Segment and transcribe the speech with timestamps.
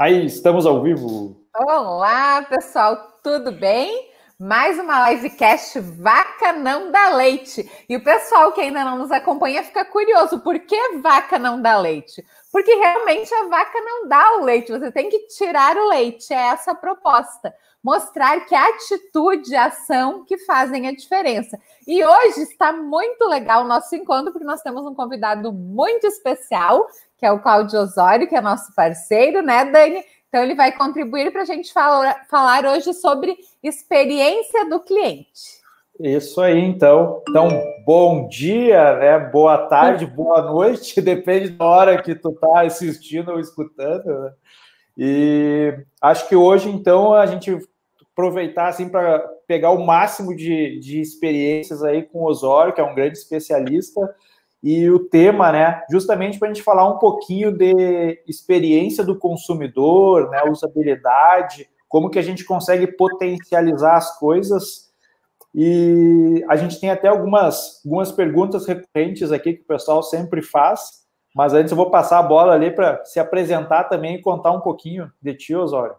[0.00, 1.44] Aí, estamos ao vivo.
[1.56, 4.07] Olá, pessoal, tudo bem?
[4.40, 7.68] Mais uma livecast Vaca Não Dá Leite.
[7.88, 11.76] E o pessoal que ainda não nos acompanha fica curioso, por que vaca não dá
[11.76, 12.24] leite?
[12.52, 16.36] Porque realmente a vaca não dá o leite, você tem que tirar o leite, é
[16.36, 17.52] essa a proposta.
[17.82, 21.58] Mostrar que a atitude e a ação que fazem a diferença.
[21.84, 26.86] E hoje está muito legal o nosso encontro, porque nós temos um convidado muito especial,
[27.16, 30.04] que é o Claudio Osório, que é nosso parceiro, né, Dani?
[30.28, 35.58] Então, ele vai contribuir para a gente falar, falar hoje sobre experiência do cliente.
[35.98, 37.22] Isso aí, então.
[37.28, 37.48] Então,
[37.84, 39.18] bom dia, né?
[39.18, 44.04] Boa tarde, boa noite, depende da hora que tu está assistindo ou escutando.
[44.04, 44.32] Né?
[44.96, 47.58] E acho que hoje, então, a gente
[48.12, 52.84] aproveitar assim para pegar o máximo de, de experiências aí com o Osório, que é
[52.84, 54.14] um grande especialista,
[54.62, 60.30] e o tema, né, justamente para a gente falar um pouquinho de experiência do consumidor,
[60.30, 64.88] né, usabilidade, como que a gente consegue potencializar as coisas.
[65.54, 71.06] E a gente tem até algumas, algumas perguntas recorrentes aqui que o pessoal sempre faz,
[71.34, 74.60] mas antes eu vou passar a bola ali para se apresentar também e contar um
[74.60, 75.94] pouquinho de ti, Osório.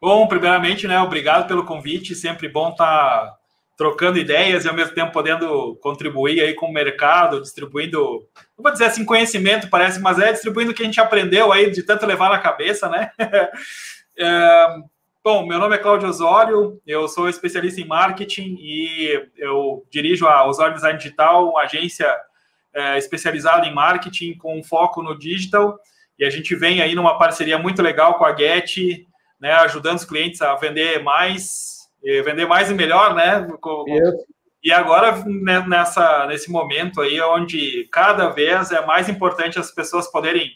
[0.00, 3.37] Bom, primeiramente, né, obrigado pelo convite, sempre bom estar tá
[3.78, 8.72] trocando ideias e ao mesmo tempo podendo contribuir aí com o mercado, distribuindo, não vou
[8.72, 12.04] dizer assim conhecimento, parece, mas é distribuindo o que a gente aprendeu aí de tanto
[12.04, 13.12] levar na cabeça, né?
[14.18, 14.66] é,
[15.22, 20.44] bom, meu nome é Cláudio Osório, eu sou especialista em marketing e eu dirijo a
[20.44, 22.12] Osório Design Digital, uma agência
[22.74, 25.78] é, especializada em marketing com foco no digital,
[26.18, 29.06] e a gente vem aí numa parceria muito legal com a Get,
[29.40, 33.46] né, ajudando os clientes a vender mais vender mais e melhor, né?
[34.62, 40.10] E agora, né, nessa, nesse momento aí, onde cada vez é mais importante as pessoas
[40.10, 40.50] poderem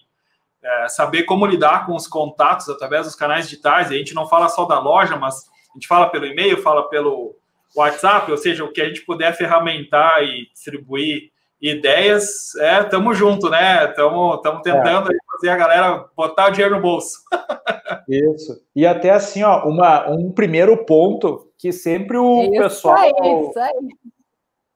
[0.62, 3.91] é, saber como lidar com os contatos através dos canais digitais.
[3.91, 7.37] A gente não fala só da loja, mas a gente fala pelo e-mail, fala pelo
[7.75, 11.31] WhatsApp, ou seja, o que a gente puder ferramentar e distribuir
[11.62, 13.89] ideias, é, tamo junto, né?
[13.89, 15.17] Estamos tentando é.
[15.31, 17.19] fazer a galera botar o dinheiro no bolso.
[18.09, 18.61] Isso.
[18.75, 22.97] E até assim, ó, uma, um primeiro ponto que sempre o isso pessoal.
[22.97, 23.89] Aí, isso aí.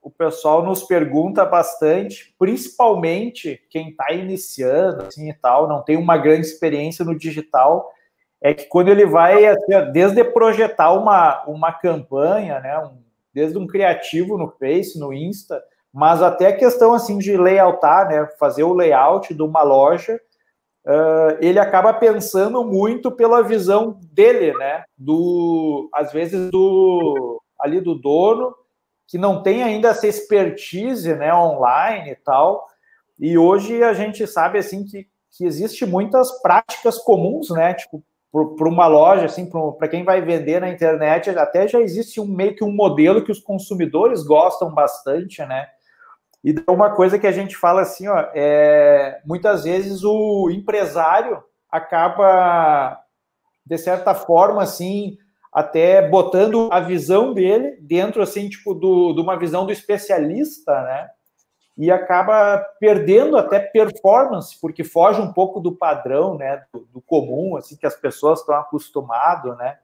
[0.01, 6.17] O pessoal nos pergunta bastante, principalmente quem está iniciando assim e tal, não tem uma
[6.17, 7.91] grande experiência no digital,
[8.39, 12.99] é que quando ele vai, assim, desde projetar uma, uma campanha, né, um,
[13.33, 15.61] desde um criativo no Face, no Insta,
[15.97, 20.21] mas até a questão assim de layoutar, né, fazer o layout de uma loja,
[20.85, 27.95] uh, ele acaba pensando muito pela visão dele, né, do às vezes do ali do
[27.95, 28.53] dono
[29.07, 32.67] que não tem ainda essa expertise, né, online e tal.
[33.19, 38.69] E hoje a gente sabe assim que, que existe muitas práticas comuns, né, tipo para
[38.69, 42.63] uma loja, assim, para quem vai vender na internet, até já existe um meio que
[42.63, 45.67] um modelo que os consumidores gostam bastante, né?
[46.47, 52.97] E uma coisa que a gente fala assim, ó, é, muitas vezes o empresário acaba,
[53.65, 55.17] de certa forma, assim,
[55.51, 61.09] até botando a visão dele dentro, assim, tipo, do, de uma visão do especialista, né?
[61.77, 66.63] E acaba perdendo até performance, porque foge um pouco do padrão, né?
[66.71, 69.77] Do, do comum, assim, que as pessoas estão acostumadas, né?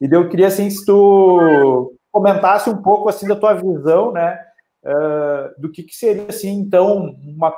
[0.00, 4.46] E eu queria, assim, se tu comentasse um pouco, assim, da tua visão, né?
[4.82, 7.54] Uh, do que, que, seria assim então uma,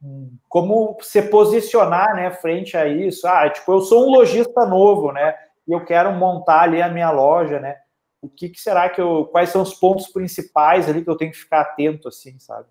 [0.00, 3.26] um, como se posicionar né frente a isso?
[3.26, 5.34] Ah tipo eu sou um lojista novo né
[5.66, 7.74] e eu quero montar ali a minha loja né?
[8.22, 11.32] O que, que, será que eu quais são os pontos principais ali que eu tenho
[11.32, 12.68] que ficar atento assim sabe?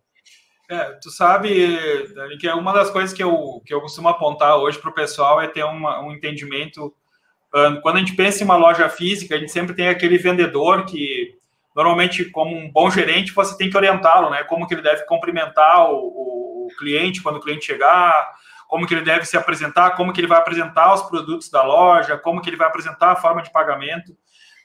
[0.72, 4.56] É, tu sabe Dani, que é uma das coisas que eu, que eu costumo apontar
[4.60, 6.96] hoje para o pessoal é ter uma, um entendimento
[7.82, 11.38] quando a gente pensa em uma loja física a gente sempre tem aquele vendedor que
[11.76, 14.44] normalmente, como um bom gerente, você tem que orientá-lo, né?
[14.44, 18.32] Como que ele deve cumprimentar o, o, cliente quando o cliente chegar,
[18.68, 22.18] como que ele deve se apresentar, como que ele vai apresentar os produtos da loja,
[22.18, 24.16] como que ele vai apresentar a forma de pagamento.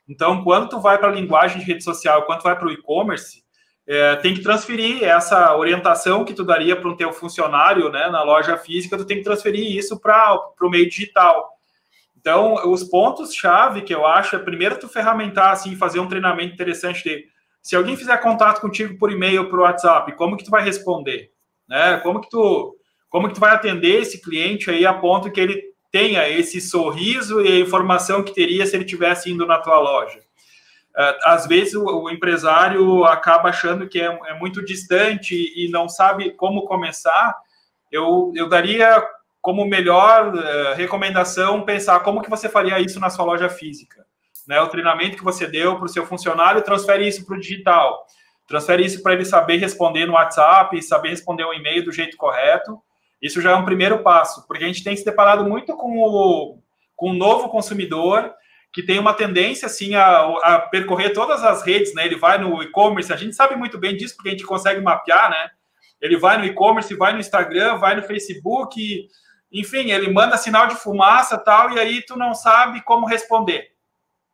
[0.09, 2.73] Então, quando tu vai para a linguagem de rede social, quando tu vai para o
[2.73, 3.43] e-commerce,
[3.87, 8.23] é, tem que transferir essa orientação que tu daria para um teu funcionário né, na
[8.23, 11.55] loja física, tu tem que transferir isso para o meio digital.
[12.25, 17.05] Então, os pontos-chave que eu acho é, primeiro, tu ferramentar, assim, fazer um treinamento interessante
[17.05, 17.27] de
[17.61, 21.33] se alguém fizer contato contigo por e-mail por WhatsApp, como que tu vai responder?
[21.69, 21.99] Né?
[21.99, 22.75] Como que tu
[23.11, 25.63] como que tu vai atender esse cliente aí a ponto que ele
[25.93, 30.19] tenha esse sorriso e a informação que teria se ele tivesse indo na tua loja?
[30.97, 35.91] É, às vezes o, o empresário acaba achando que é, é, muito distante e não
[35.91, 37.37] sabe como começar.
[37.93, 39.07] Eu, eu daria
[39.45, 44.03] como melhor uh, recomendação pensar como que você faria isso na sua loja física.
[44.49, 44.59] Né?
[44.63, 48.07] O treinamento que você deu para o seu funcionário, transfere isso para o digital.
[48.49, 52.81] Transfere isso para ele saber responder no WhatsApp, saber responder um e-mail do jeito correto.
[53.21, 56.59] Isso já é um primeiro passo, porque a gente tem se deparado muito com o,
[56.97, 58.33] com o novo consumidor
[58.73, 62.07] que tem uma tendência assim a, a percorrer todas as redes, né?
[62.07, 65.29] Ele vai no e-commerce, a gente sabe muito bem disso porque a gente consegue mapear,
[65.29, 65.51] né?
[66.01, 69.07] Ele vai no e-commerce, vai no Instagram, vai no Facebook,
[69.55, 73.69] enfim, ele manda sinal de fumaça tal, e aí tu não sabe como responder.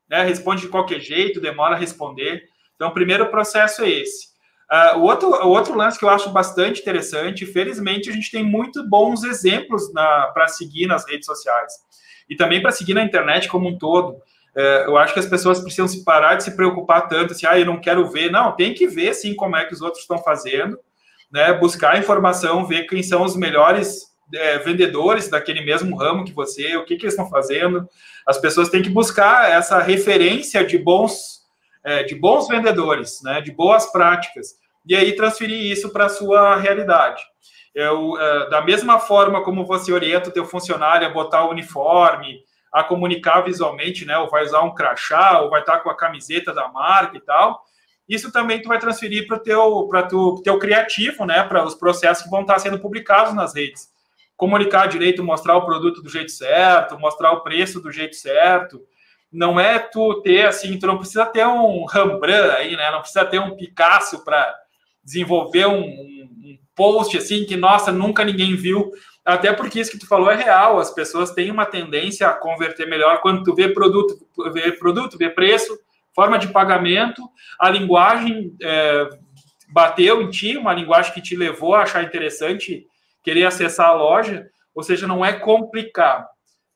[0.08, 0.22] Né?
[0.22, 2.43] Responde de qualquer jeito, demora a responder.
[2.75, 4.31] Então, o primeiro processo é esse.
[4.72, 8.43] Uh, o, outro, o outro lance que eu acho bastante interessante, felizmente, a gente tem
[8.43, 11.75] muito bons exemplos para seguir nas redes sociais.
[12.26, 14.22] E também para seguir na internet como um todo.
[14.56, 17.58] É, eu acho que as pessoas precisam se parar de se preocupar tanto, assim, ah,
[17.58, 18.31] eu não quero ver.
[18.31, 20.78] Não, tem que ver, sim, como é que os outros estão fazendo,
[21.31, 21.52] né?
[21.52, 26.85] Buscar informação, ver quem são os melhores é, vendedores daquele mesmo ramo que você, o
[26.85, 27.88] que, que eles estão fazendo.
[28.27, 31.41] As pessoas têm que buscar essa referência de bons,
[31.85, 33.41] é, de bons vendedores, né?
[33.41, 34.55] De boas práticas.
[34.87, 37.23] E aí transferir isso para a sua realidade.
[37.75, 42.41] Eu, é, da mesma forma como você orienta o teu funcionário a botar o uniforme,
[42.73, 44.17] a comunicar visualmente, né?
[44.19, 47.62] Ou vai usar um crachá, ou vai estar com a camiseta da marca e tal.
[48.09, 51.43] Isso também tu vai transferir para o teu, tu, teu criativo, né?
[51.44, 53.88] Para os processos que vão estar sendo publicados nas redes.
[54.40, 58.81] Comunicar direito, mostrar o produto do jeito certo, mostrar o preço do jeito certo.
[59.31, 62.90] Não é tu ter assim, tu não precisa ter um Rembrandt aí, né?
[62.90, 64.50] Não precisa ter um Picasso para
[65.04, 68.90] desenvolver um, um post assim que, nossa, nunca ninguém viu.
[69.26, 72.88] Até porque isso que tu falou é real, as pessoas têm uma tendência a converter
[72.88, 75.78] melhor quando tu vê produto, vê produto, vê preço,
[76.14, 77.28] forma de pagamento,
[77.58, 79.06] a linguagem é,
[79.69, 82.86] bateu em ti, uma linguagem que te levou a achar interessante
[83.22, 86.26] querer acessar a loja, ou seja, não é complicado.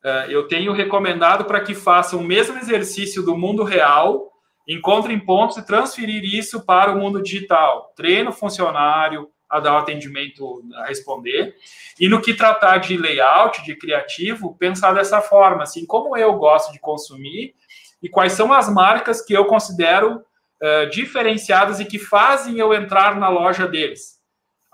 [0.03, 4.31] É, eu tenho recomendado para que façam o mesmo exercício do mundo real,
[4.67, 7.93] encontrem pontos e transferir isso para o mundo digital.
[7.95, 11.55] Treino funcionário, a dar o atendimento, a responder.
[11.99, 16.71] E no que tratar de layout, de criativo, pensar dessa forma, assim, como eu gosto
[16.71, 17.55] de consumir
[18.01, 23.15] e quais são as marcas que eu considero uh, diferenciadas e que fazem eu entrar
[23.19, 24.14] na loja deles.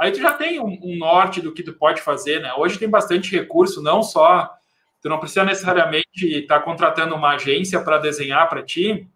[0.01, 2.51] Aí tu já tem um, um, norte do que tu pode fazer, né?
[2.57, 4.51] Hoje tem bastante recurso, não só
[5.00, 9.07] tu não precisa necessariamente estar tá contratando uma agência para desenhar para ti,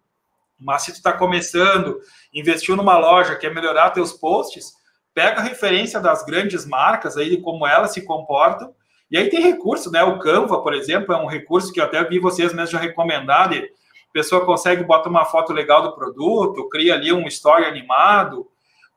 [0.56, 1.98] mas se tu está começando,
[2.32, 4.74] investiu numa loja, quer melhorar teus posts,
[5.12, 8.72] pega a referência das grandes marcas aí, como elas se comportam,
[9.10, 10.04] e aí tem recurso, né?
[10.04, 13.52] O Canva, por exemplo, é um recurso que eu até vi vocês mesmos já recomendar,
[13.52, 18.48] a pessoa consegue botar uma foto legal do produto, cria ali um story animado.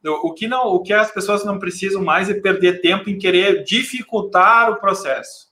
[0.06, 3.64] O que não, o que as pessoas não precisam mais é perder tempo em querer
[3.64, 5.50] dificultar o processo.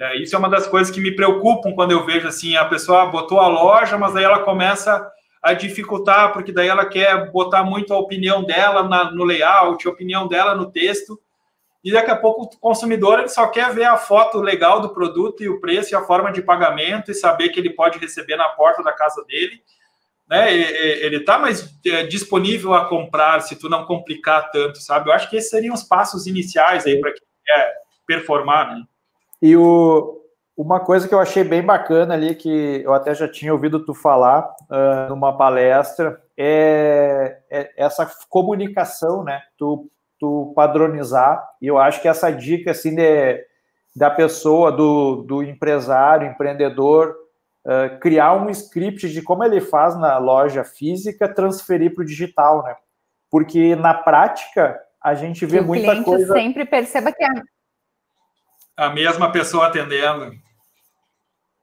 [0.00, 3.06] É, isso é uma das coisas que me preocupam quando eu vejo assim, a pessoa
[3.06, 5.04] botou a loja, mas aí ela começa
[5.42, 9.90] a dificultar, porque daí ela quer botar muito a opinião dela na, no layout, a
[9.90, 11.18] opinião dela no texto,
[11.82, 15.42] e daqui a pouco o consumidor ele só quer ver a foto legal do produto
[15.42, 18.48] e o preço e a forma de pagamento e saber que ele pode receber na
[18.50, 19.62] porta da casa dele.
[20.28, 20.52] Né?
[20.52, 25.08] Ele está mais é, disponível a comprar se tu não complicar tanto, sabe?
[25.08, 27.74] Eu acho que esses seriam os passos iniciais aí para quem quer
[28.06, 28.84] performar, né?
[29.40, 30.20] E o,
[30.56, 33.94] uma coisa que eu achei bem bacana ali, que eu até já tinha ouvido tu
[33.94, 39.40] falar uh, numa palestra, é, é, essa comunicação, né?
[39.56, 41.48] Tu, tu padronizar.
[41.62, 43.40] E eu acho que essa dica, assim, de,
[43.94, 47.14] da pessoa, do, do empresário, empreendedor,
[47.68, 52.64] uh, criar um script de como ele faz na loja física, transferir para o digital,
[52.64, 52.74] né?
[53.30, 56.24] Porque na prática a gente vê que muita coisa.
[56.24, 57.30] O cliente sempre perceba que a
[58.78, 60.30] a mesma pessoa atendendo.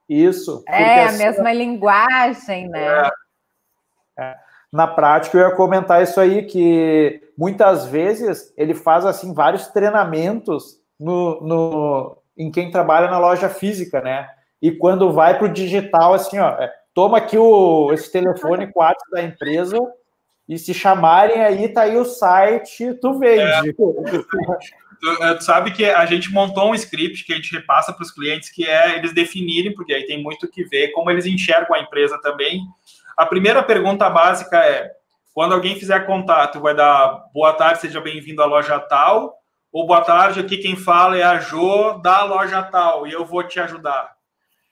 [0.08, 0.62] Isso.
[0.68, 3.10] É, a assim, mesma linguagem, né?
[4.18, 4.22] É.
[4.22, 4.36] É.
[4.72, 10.78] Na prática, eu ia comentar isso aí, que muitas vezes ele faz assim vários treinamentos
[11.00, 14.30] no, no, em quem trabalha na loja física, né?
[14.62, 18.98] E quando vai para o digital, assim, ó, é, toma aqui o, esse telefone 4
[19.12, 19.78] da empresa
[20.48, 23.42] e se chamarem aí, tá aí o site, tu vende.
[23.42, 23.74] É.
[23.74, 28.12] tu, tu, sabe que a gente montou um script que a gente repassa para os
[28.12, 31.80] clientes, que é eles definirem, porque aí tem muito que ver, como eles enxergam a
[31.80, 32.62] empresa também.
[33.18, 34.92] A primeira pergunta básica é:
[35.34, 39.34] quando alguém fizer contato, vai dar boa tarde, seja bem-vindo à loja tal,
[39.72, 43.44] ou boa tarde, aqui quem fala é a Jo da loja tal, e eu vou
[43.44, 44.15] te ajudar.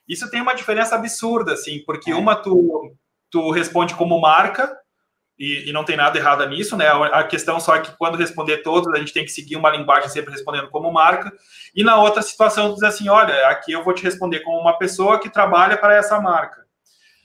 [0.08, 2.94] Isso tem uma diferença absurda, assim, porque uma tu,
[3.30, 4.70] tu responde como marca,
[5.38, 6.86] e, e, não tem nada errado nisso, né?
[6.88, 10.08] A questão só é que quando responder todos, a gente tem que seguir uma linguagem
[10.08, 11.32] sempre respondendo como marca.
[11.74, 15.18] E na outra situação, dizer assim: olha, aqui eu vou te responder como uma pessoa
[15.18, 16.64] que trabalha para essa marca.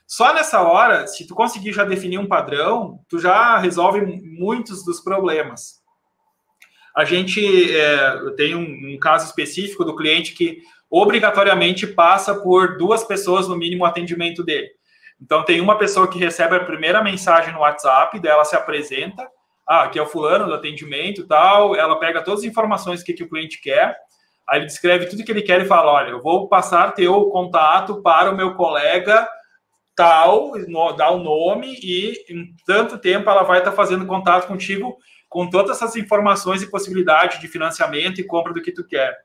[0.08, 5.00] Só nessa hora, se tu conseguir já definir um padrão, tu já resolve muitos dos
[5.00, 5.80] problemas.
[6.96, 13.04] A gente é, tem um, um caso específico do cliente que obrigatoriamente passa por duas
[13.04, 14.70] pessoas no mínimo o atendimento dele.
[15.22, 19.28] Então, tem uma pessoa que recebe a primeira mensagem no WhatsApp, dela se apresenta,
[19.68, 23.24] ah, aqui é o fulano do atendimento tal, ela pega todas as informações que, que
[23.24, 23.96] o cliente quer,
[24.48, 28.02] aí ele descreve tudo que ele quer e fala, olha, eu vou passar teu contato
[28.02, 29.30] para o meu colega
[29.96, 34.98] tal, no, dá o nome e em tanto tempo ela vai estar fazendo contato contigo
[35.28, 39.16] com todas essas informações e possibilidade de financiamento e compra do que tu quer.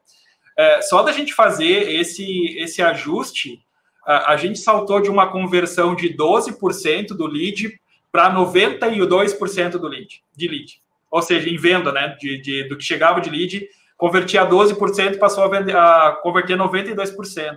[0.56, 3.62] É, só da gente fazer esse, esse ajuste,
[4.06, 7.78] a, a gente saltou de uma conversão de 12% do lead
[8.12, 10.80] para 92% do lead, de lead.
[11.10, 12.16] Ou seja, em venda, né?
[12.20, 17.56] De, de, do que chegava de lead, convertia 12%, passou a, vender, a converter 92%.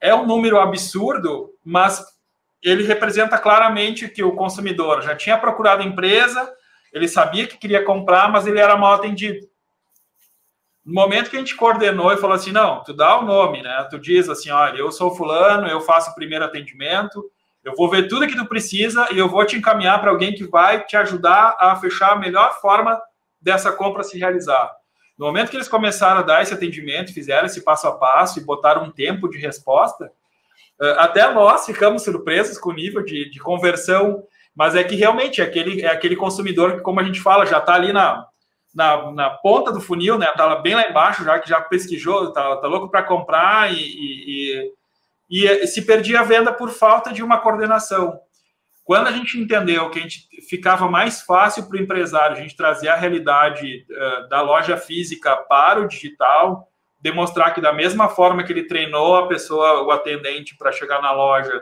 [0.00, 2.04] É um número absurdo, mas
[2.62, 6.52] ele representa claramente que o consumidor já tinha procurado a empresa,
[6.92, 9.47] ele sabia que queria comprar, mas ele era mal atendido.
[10.88, 13.86] No momento que a gente coordenou e falou assim, não, tu dá o nome, né?
[13.90, 17.30] Tu diz assim, olha, eu sou fulano, eu faço o primeiro atendimento,
[17.62, 20.46] eu vou ver tudo que tu precisa e eu vou te encaminhar para alguém que
[20.46, 22.98] vai te ajudar a fechar a melhor forma
[23.38, 24.74] dessa compra se realizar.
[25.18, 28.44] No momento que eles começaram a dar esse atendimento, fizeram esse passo a passo e
[28.44, 30.10] botaram um tempo de resposta,
[30.80, 34.22] eh, até nós ficamos surpresos com o nível de, de conversão,
[34.56, 37.58] mas é que realmente é aquele, é aquele consumidor que, como a gente fala, já
[37.58, 38.26] está ali na,
[38.78, 40.28] na, na ponta do funil, né?
[40.36, 44.72] Tá bem lá embaixo, já que já pesquisou, tá, tá louco para comprar e, e,
[45.28, 48.20] e, e, se perdia a venda por falta de uma coordenação.
[48.84, 52.56] Quando a gente entendeu que a gente ficava mais fácil para o empresário a gente
[52.56, 56.68] trazer a realidade uh, da loja física para o digital,
[57.00, 61.10] demonstrar que da mesma forma que ele treinou a pessoa, o atendente, para chegar na
[61.10, 61.52] loja,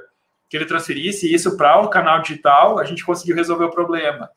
[0.50, 4.28] que ele transferisse isso para o canal digital, a gente conseguiu resolver o problema.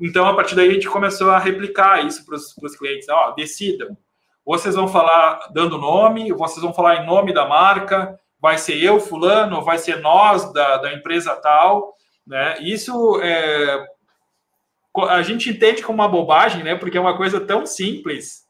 [0.00, 3.08] Então, a partir daí, a gente começou a replicar isso para os clientes.
[3.08, 3.96] Ó, decidam.
[4.44, 9.00] Vocês vão falar dando nome, vocês vão falar em nome da marca, vai ser eu,
[9.00, 11.94] fulano, vai ser nós, da, da empresa tal.
[12.26, 12.58] Né?
[12.60, 13.86] Isso é,
[15.08, 16.74] a gente entende como uma bobagem, né?
[16.74, 18.44] Porque é uma coisa tão simples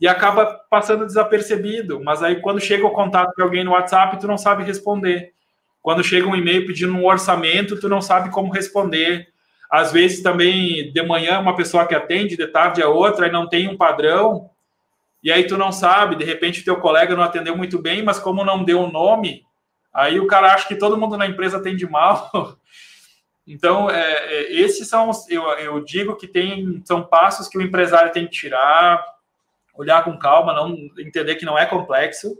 [0.00, 2.02] e acaba passando desapercebido.
[2.02, 5.32] Mas aí, quando chega o contato de alguém no WhatsApp, tu não sabe responder.
[5.80, 9.31] Quando chega um e-mail pedindo um orçamento, tu não sabe como responder.
[9.72, 13.48] Às vezes também de manhã uma pessoa que atende, de tarde a outra, e não
[13.48, 14.50] tem um padrão,
[15.22, 18.44] e aí tu não sabe, de repente teu colega não atendeu muito bem, mas como
[18.44, 19.46] não deu o um nome,
[19.90, 22.30] aí o cara acha que todo mundo na empresa atende mal.
[23.44, 28.12] Então, é, é, esses são, eu, eu digo que tem, são passos que o empresário
[28.12, 29.04] tem que tirar,
[29.74, 32.38] olhar com calma, não entender que não é complexo,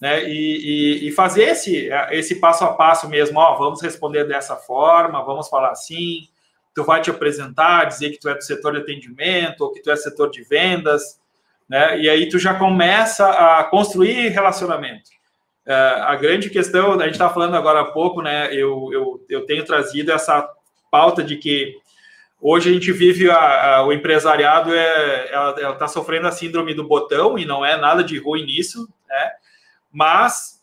[0.00, 0.24] né?
[0.24, 5.22] E, e, e, fazer esse, esse passo a passo mesmo, ó, vamos responder dessa forma,
[5.22, 6.26] vamos falar assim,
[6.74, 9.90] tu vai te apresentar, dizer que tu é do setor de atendimento ou que tu
[9.90, 11.20] é setor de vendas,
[11.68, 12.00] né?
[12.00, 15.10] E aí tu já começa a construir relacionamento.
[15.66, 18.52] É, a grande questão, a gente está falando agora há pouco, né?
[18.52, 20.48] Eu, eu, eu tenho trazido essa
[20.90, 21.76] pauta de que
[22.40, 26.88] hoje a gente vive a, a, o empresariado é ela está sofrendo a síndrome do
[26.88, 29.32] botão e não é nada de ruim nisso, né?
[29.92, 30.60] Mas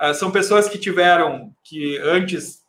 [0.00, 2.64] uh, são pessoas que tiveram que antes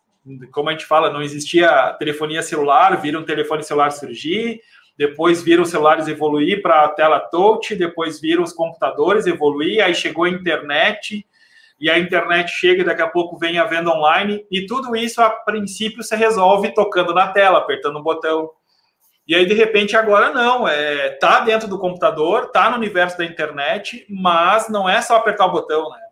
[0.52, 4.62] como a gente fala, não existia telefonia celular, viram telefone celular surgir,
[4.98, 10.24] depois viram celulares evoluir para a tela touch, depois viram os computadores evoluir, aí chegou
[10.24, 11.26] a internet,
[11.80, 15.22] e a internet chega e daqui a pouco vem a venda online, e tudo isso
[15.22, 18.50] a princípio se resolve tocando na tela, apertando um botão.
[19.28, 23.26] E aí, de repente, agora não, é, tá dentro do computador, tá no universo da
[23.26, 26.07] internet, mas não é só apertar o botão, né?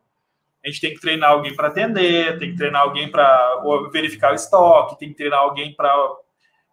[0.65, 4.36] A gente tem que treinar alguém para atender, tem que treinar alguém para verificar o
[4.36, 5.93] estoque, tem que treinar alguém para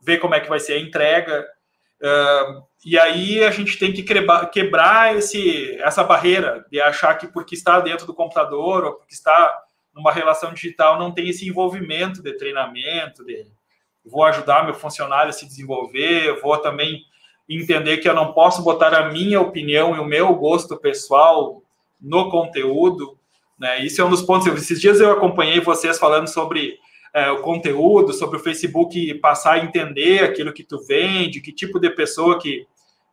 [0.00, 1.46] ver como é que vai ser a entrega.
[2.00, 7.28] Uh, e aí a gente tem que quebrar, quebrar esse, essa barreira de achar que
[7.28, 9.62] porque está dentro do computador ou porque está
[9.94, 13.46] numa relação digital não tem esse envolvimento de treinamento, de
[14.04, 17.04] vou ajudar meu funcionário a se desenvolver, vou também
[17.48, 21.62] entender que eu não posso botar a minha opinião e o meu gosto pessoal
[22.00, 23.18] no conteúdo.
[23.62, 23.84] Né?
[23.84, 24.48] Isso é um dos pontos.
[24.48, 26.80] Esses dias eu acompanhei vocês falando sobre
[27.14, 31.78] é, o conteúdo, sobre o Facebook passar a entender aquilo que tu vende, que tipo
[31.78, 32.66] de pessoa que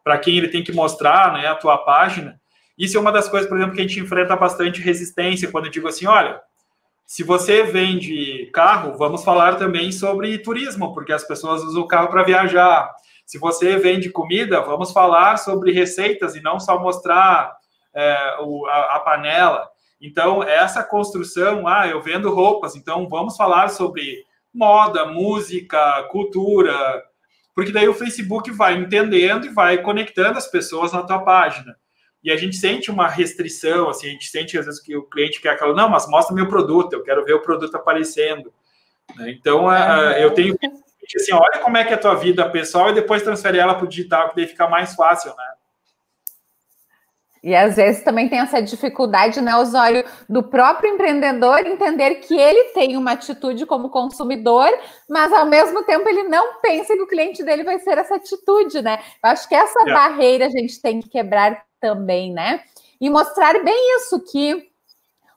[0.04, 2.42] para quem ele tem que mostrar, né, a tua página.
[2.76, 5.72] Isso é uma das coisas, por exemplo, que a gente enfrenta bastante resistência quando eu
[5.72, 6.42] digo assim, olha,
[7.06, 12.08] Se você vende carro, vamos falar também sobre turismo, porque as pessoas usam o carro
[12.08, 12.90] para viajar.
[13.26, 17.56] Se você vende comida, vamos falar sobre receitas e não só mostrar
[17.94, 19.70] é, o, a, a, panela.
[20.02, 27.04] Então, essa construção, ah, eu vendo roupas, então vamos falar sobre moda, música, cultura,
[27.54, 31.76] porque daí o Facebook vai entendendo e vai conectando as pessoas na tua página.
[32.24, 35.42] E a gente sente uma restrição, assim, a gente sente às vezes que o cliente
[35.42, 38.54] quer aquela, não, mas mostra meu produto, eu quero ver o produto aparecendo.
[39.16, 39.32] Né?
[39.32, 40.58] Então, é, eu tenho
[41.16, 43.86] assim, olha como é que é a tua vida pessoal e depois transfere ela para
[43.86, 45.54] o digital, que daí fica mais fácil, né?
[47.42, 52.66] E às vezes também tem essa dificuldade, né, Osório, do próprio empreendedor entender que ele
[52.74, 54.70] tem uma atitude como consumidor,
[55.10, 58.82] mas ao mesmo tempo ele não pensa que o cliente dele vai ser essa atitude,
[58.82, 59.00] né?
[59.24, 59.94] Eu acho que essa é.
[59.94, 62.62] barreira a gente tem que quebrar também, né?
[63.00, 64.70] E mostrar bem isso que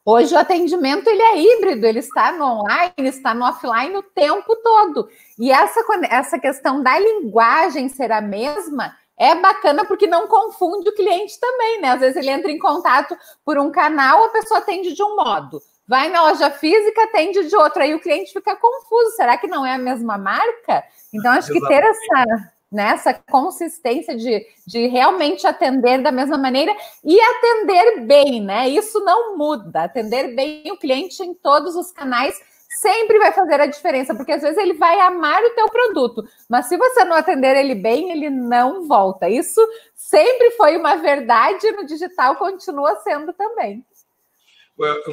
[0.05, 4.57] Hoje o atendimento ele é híbrido, ele está no online, está no offline o tempo
[4.57, 5.09] todo.
[5.39, 5.81] E essa,
[6.11, 11.81] essa questão da linguagem ser a mesma é bacana porque não confunde o cliente também,
[11.81, 11.91] né?
[11.91, 15.63] Às vezes ele entra em contato por um canal, a pessoa atende de um modo.
[15.87, 17.83] Vai na loja física, atende de outro.
[17.83, 19.15] Aí o cliente fica confuso.
[19.15, 20.83] Será que não é a mesma marca?
[21.15, 26.75] Então, acho que ter essa, nessa consistência de, de realmente atender da mesma maneira
[27.05, 28.69] e atender bem, né?
[28.69, 29.85] Isso não muda.
[29.85, 32.35] Atender bem o cliente em todos os canais
[32.81, 36.67] sempre vai fazer a diferença, porque às vezes ele vai amar o teu produto, mas
[36.67, 39.29] se você não atender ele bem, ele não volta.
[39.29, 39.61] Isso
[39.95, 43.85] sempre foi uma verdade no digital, continua sendo também.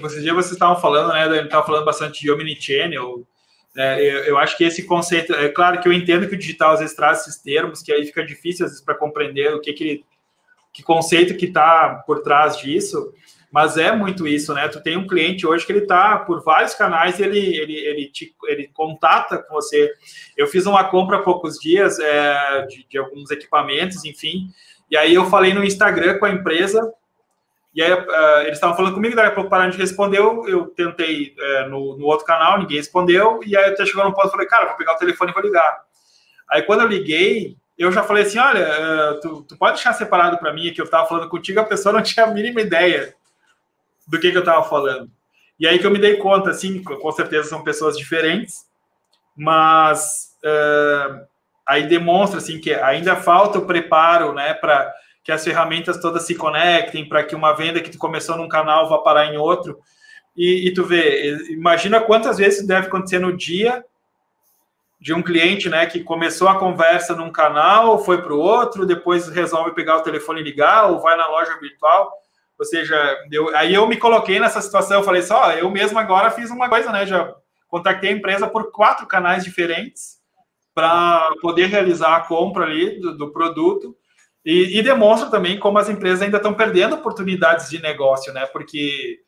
[0.06, 1.25] Esse dia vocês estavam falando, né?
[1.25, 3.25] Ele estava falando bastante de omnichannel,
[3.78, 6.74] é, eu, eu, acho que esse conceito, é claro que eu entendo que o digital
[6.74, 9.74] às vezes traz esses termos, que aí fica difícil às vezes para compreender o que,
[9.74, 10.04] que,
[10.74, 13.13] que conceito que está por trás disso,
[13.51, 14.68] mas é muito isso, né?
[14.68, 18.36] Tu tem um cliente hoje que ele está por vários canais, ele, ele, ele, te,
[18.46, 19.91] ele contata com você.
[20.38, 24.50] Eu fiz uma compra há poucos dias é, de, de alguns equipamentos, enfim,
[24.89, 26.94] e aí eu falei no Instagram com a empresa
[27.74, 30.68] e aí uh, eles estavam falando comigo, daí a pouco pararam de responder, eu, eu
[30.68, 34.32] tentei uh, no, no, outro canal, ninguém respondeu, e aí até chegou no ponto e
[34.32, 35.82] falei, cara, vou pegar o telefone e vou ligar.
[36.50, 40.39] Aí quando eu liguei, eu já falei assim, olha, uh, tu, tu, pode deixar separado
[40.39, 43.13] para mim que eu estava falando contigo, a pessoa não tinha a mínima ideia
[44.10, 45.10] do que, que eu estava falando.
[45.60, 48.65] E aí que eu me dei conta, assim, com certeza são pessoas diferentes,
[49.36, 50.36] mas
[51.67, 54.91] aí demonstra, assim, que ainda falta o preparo, né, para
[55.24, 58.89] que as ferramentas todas se conectem para que uma venda que tu começou num canal
[58.89, 59.78] vá parar em outro.
[60.36, 63.84] E, e, tu vê, imagina quantas vezes deve acontecer no dia
[65.00, 69.30] de um cliente, né, que começou a conversa num canal, foi para o outro, depois
[69.30, 72.12] resolve pegar o telefone e ligar, ou vai na loja virtual.
[72.60, 72.95] Ou seja,
[73.32, 76.67] eu, aí eu me coloquei nessa situação, eu falei só, eu mesmo agora fiz uma
[76.67, 77.34] coisa, né, já
[77.69, 80.19] contactei a empresa por quatro canais diferentes
[80.74, 83.95] para poder realizar a compra ali do, do produto
[84.43, 88.45] e, e, demonstra também como as empresas ainda estão perdendo oportunidades de negócio, né?
[88.45, 89.19] Porque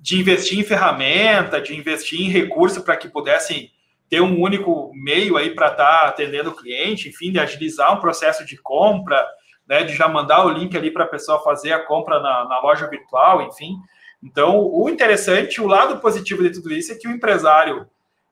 [0.00, 3.70] de investir em ferramenta, de investir em recurso para que pudessem
[4.08, 8.00] ter um único meio aí para estar tá atendendo o cliente, enfim, de agilizar um
[8.00, 9.26] processo de compra,
[9.68, 9.84] né?
[9.84, 12.88] De já mandar o link ali para a pessoa fazer a compra na, na loja
[12.88, 13.76] virtual, enfim.
[14.22, 17.86] Então, o interessante, o lado positivo de tudo isso é que o empresário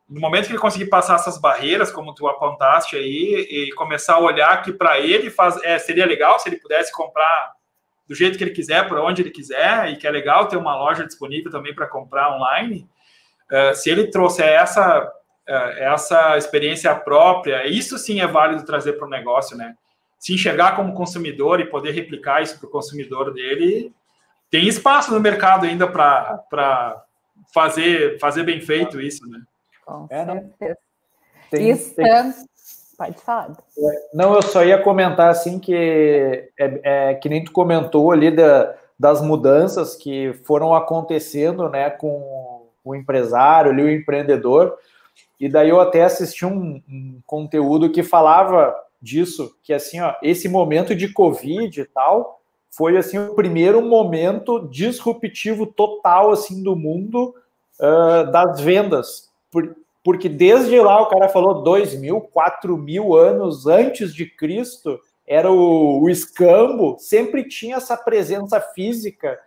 [0.08, 4.20] no momento que ele conseguir passar essas barreiras, como tu apontaste aí, e começar a
[4.20, 7.52] olhar que para ele faz, é, seria legal se ele pudesse comprar
[8.08, 10.76] do jeito que ele quiser, por onde ele quiser, e que é legal ter uma
[10.76, 12.88] loja disponível também para comprar online,
[13.50, 19.08] uh, se ele trouxer essa, uh, essa experiência própria, isso sim é válido trazer para
[19.08, 19.74] o negócio, né?
[20.18, 23.92] Se enxergar como consumidor e poder replicar isso para o consumidor dele,
[24.50, 27.04] tem espaço no mercado ainda para
[27.52, 29.40] fazer, fazer bem feito isso, né?
[29.84, 30.78] Com é, certeza.
[31.50, 32.36] Tem, Estamos...
[32.36, 32.46] Tem...
[32.96, 33.52] Pode falar.
[34.14, 38.74] Não, eu só ia comentar assim que é, é, que nem tu comentou ali da,
[38.98, 44.78] das mudanças que foram acontecendo né, com o empresário, ali, o empreendedor.
[45.38, 50.48] E daí eu até assisti um, um, conteúdo que falava disso, que assim, ó, esse
[50.48, 57.34] momento de Covid e tal foi assim o primeiro momento disruptivo total assim do mundo
[57.80, 63.66] uh, das vendas por, porque desde lá o cara falou dois mil, quatro mil anos
[63.66, 69.38] antes de Cristo, era o, o escambo, sempre tinha essa presença física.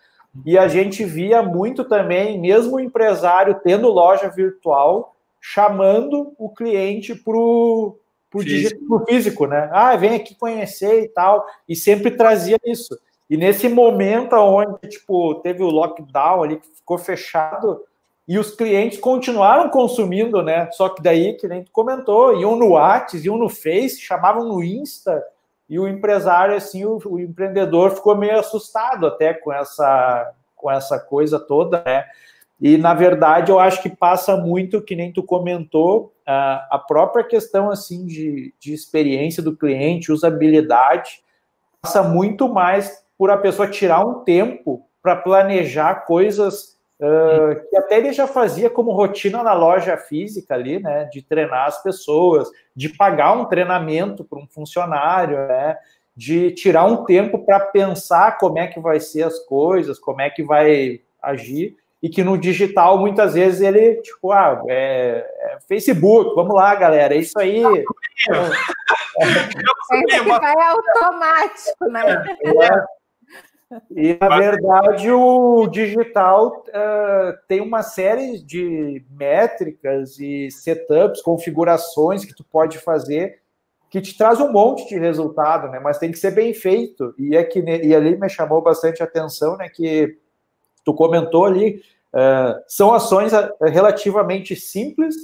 [0.46, 7.16] E a gente via muito também, mesmo o empresário tendo loja virtual, chamando o cliente
[7.16, 7.99] para o
[8.32, 9.06] físico.
[9.06, 9.70] físico, né?
[9.72, 11.46] Ah, vem aqui conhecer e tal.
[11.68, 12.98] E sempre trazia isso.
[13.30, 17.84] E nesse momento onde tipo, teve o lockdown ali, que ficou fechado,
[18.28, 20.70] E os clientes continuaram consumindo, né?
[20.74, 24.64] Só que daí, que nem tu comentou, iam no WhatsApp, iam no Face, chamavam no
[24.64, 25.24] Insta,
[25.68, 31.00] e o empresário, assim, o, o empreendedor ficou meio assustado até com essa, com essa
[31.00, 32.06] coisa toda, né?
[32.62, 37.72] E, na verdade, eu acho que passa muito, que nem tu comentou, a própria questão,
[37.72, 41.24] assim, de, de experiência do cliente, usabilidade,
[41.82, 47.98] passa muito mais por a pessoa tirar um tempo para planejar coisas uh, que até
[47.98, 51.06] ele já fazia como rotina na loja física ali, né?
[51.06, 55.78] De treinar as pessoas, de pagar um treinamento para um funcionário, né?
[56.16, 60.30] De tirar um tempo para pensar como é que vai ser as coisas, como é
[60.30, 66.34] que vai agir e que no digital muitas vezes ele, tipo, ah, é, é Facebook,
[66.36, 67.62] vamos lá, galera, é isso aí.
[67.62, 67.84] É,
[70.24, 72.24] vai automático, né?
[72.46, 72.86] É,
[73.92, 82.34] e, na verdade, o digital uh, tem uma série de métricas e setups, configurações que
[82.34, 83.40] tu pode fazer
[83.90, 85.80] que te traz um monte de resultado, né?
[85.80, 87.14] Mas tem que ser bem feito.
[87.18, 89.68] E é que e ali me chamou bastante atenção, né?
[89.68, 90.16] Que
[90.84, 91.82] tu comentou ali,
[92.14, 95.16] uh, são ações relativamente simples,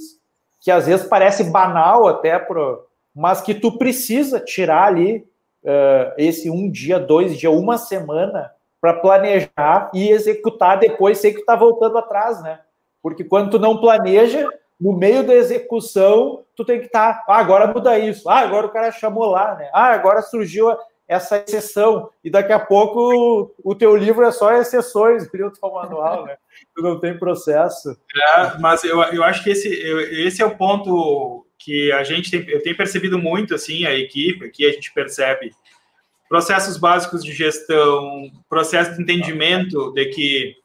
[0.60, 5.26] que às vezes parece banal até pro, mas que tu precisa tirar ali
[5.64, 11.40] uh, esse um dia, dois dias, uma semana para planejar e executar depois sem que
[11.40, 12.60] tu tá voltando atrás, né?
[13.02, 14.48] Porque quando tu não planeja,
[14.80, 18.66] no meio da execução, tu tem que estar, tá, ah, agora muda isso, ah, agora
[18.66, 19.70] o cara chamou lá, né?
[19.72, 20.76] Ah, agora surgiu
[21.08, 26.26] essa exceção, e daqui a pouco o teu livro é só exceções, o teu manual,
[26.26, 26.36] né?
[26.76, 27.96] Não tem processo.
[28.36, 32.48] É, mas eu, eu acho que esse, esse é o ponto que a gente tem,
[32.50, 35.52] eu tenho percebido muito, assim, a equipe, aqui a gente percebe
[36.28, 40.56] processos básicos de gestão, processo de entendimento de que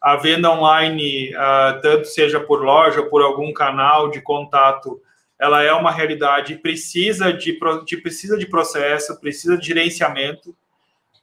[0.00, 5.00] a venda online, uh, tanto seja por loja ou por algum canal de contato,
[5.40, 10.54] ela é uma realidade, precisa de, de precisa de processo, precisa de gerenciamento.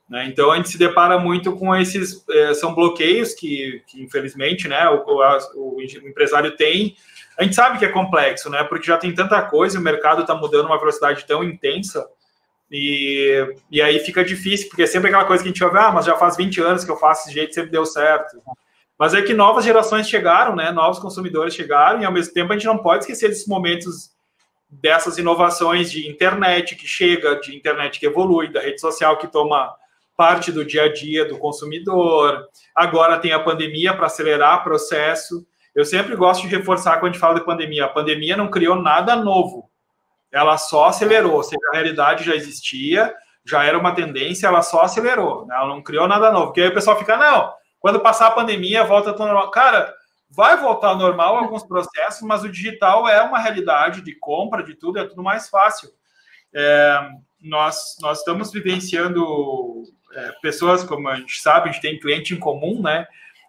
[0.10, 0.25] Né?
[0.25, 4.89] Então, a gente se depara muito com esses, eh, são bloqueios que, que infelizmente, né,
[4.89, 6.95] o, o, o empresário tem,
[7.38, 8.63] a gente sabe que é complexo, né?
[8.63, 12.03] Porque já tem tanta coisa, o mercado está mudando uma velocidade tão intensa,
[12.71, 15.91] e, e aí fica difícil, porque é sempre aquela coisa que a gente ouve, ah,
[15.91, 18.41] mas já faz 20 anos que eu faço desse jeito, sempre deu certo.
[18.98, 20.72] Mas é que novas gerações chegaram, né?
[20.72, 24.16] Novos consumidores chegaram, e ao mesmo tempo a gente não pode esquecer desses momentos
[24.70, 29.74] dessas inovações de internet que chega, de internet que evolui, da rede social que toma
[30.18, 32.48] parte do dia a dia do consumidor.
[32.76, 35.46] Agora tem a pandemia para acelerar o processo.
[35.76, 37.86] Eu sempre gosto de reforçar quando a gente fala de pandemia.
[37.86, 39.70] A pandemia não criou nada novo.
[40.32, 41.36] Ela só acelerou.
[41.36, 43.14] Ou seja, a realidade já existia,
[43.46, 45.46] já era uma tendência, ela só acelerou.
[45.46, 45.56] Né?
[45.56, 46.48] Ela não criou nada novo.
[46.48, 49.52] Porque aí o pessoal fica, não, quando passar a pandemia, volta tudo normal.
[49.52, 49.94] Cara,
[50.30, 54.76] vai voltar ao normal alguns processos, mas o digital é uma realidade de compra, de
[54.76, 55.90] tudo, é tudo mais fácil.
[56.54, 57.10] É,
[57.42, 62.40] nós, nós estamos vivenciando é, pessoas, como a gente sabe, a gente tem cliente em
[62.40, 63.08] comum, né?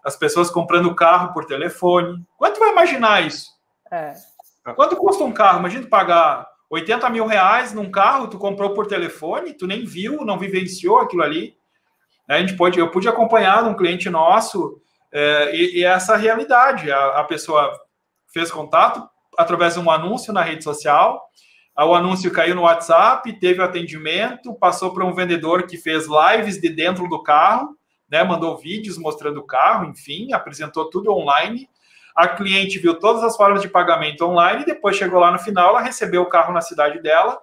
[0.09, 2.25] as pessoas comprando carro por telefone.
[2.37, 3.51] Quanto vai imaginar isso?
[3.91, 4.15] É.
[4.75, 5.61] Quanto custa um carro?
[5.61, 10.25] Imagina tu pagar 80 mil reais num carro, tu comprou por telefone, tu nem viu,
[10.25, 11.57] não vivenciou aquilo ali.
[12.29, 16.93] A gente pode, eu pude acompanhar um cliente nosso é, e, e, essa realidade.
[16.93, 17.73] A, a, pessoa
[18.33, 21.29] fez contato através de um anúncio na rede social,
[21.77, 26.69] o anúncio caiu no WhatsApp, teve atendimento, passou para um vendedor que fez lives de
[26.69, 27.77] dentro do carro,
[28.11, 31.69] né, mandou vídeos mostrando o carro, enfim, apresentou tudo online.
[32.17, 35.69] A cliente viu todas as formas de pagamento online e depois chegou lá no final,
[35.69, 37.39] ela recebeu o carro na cidade dela,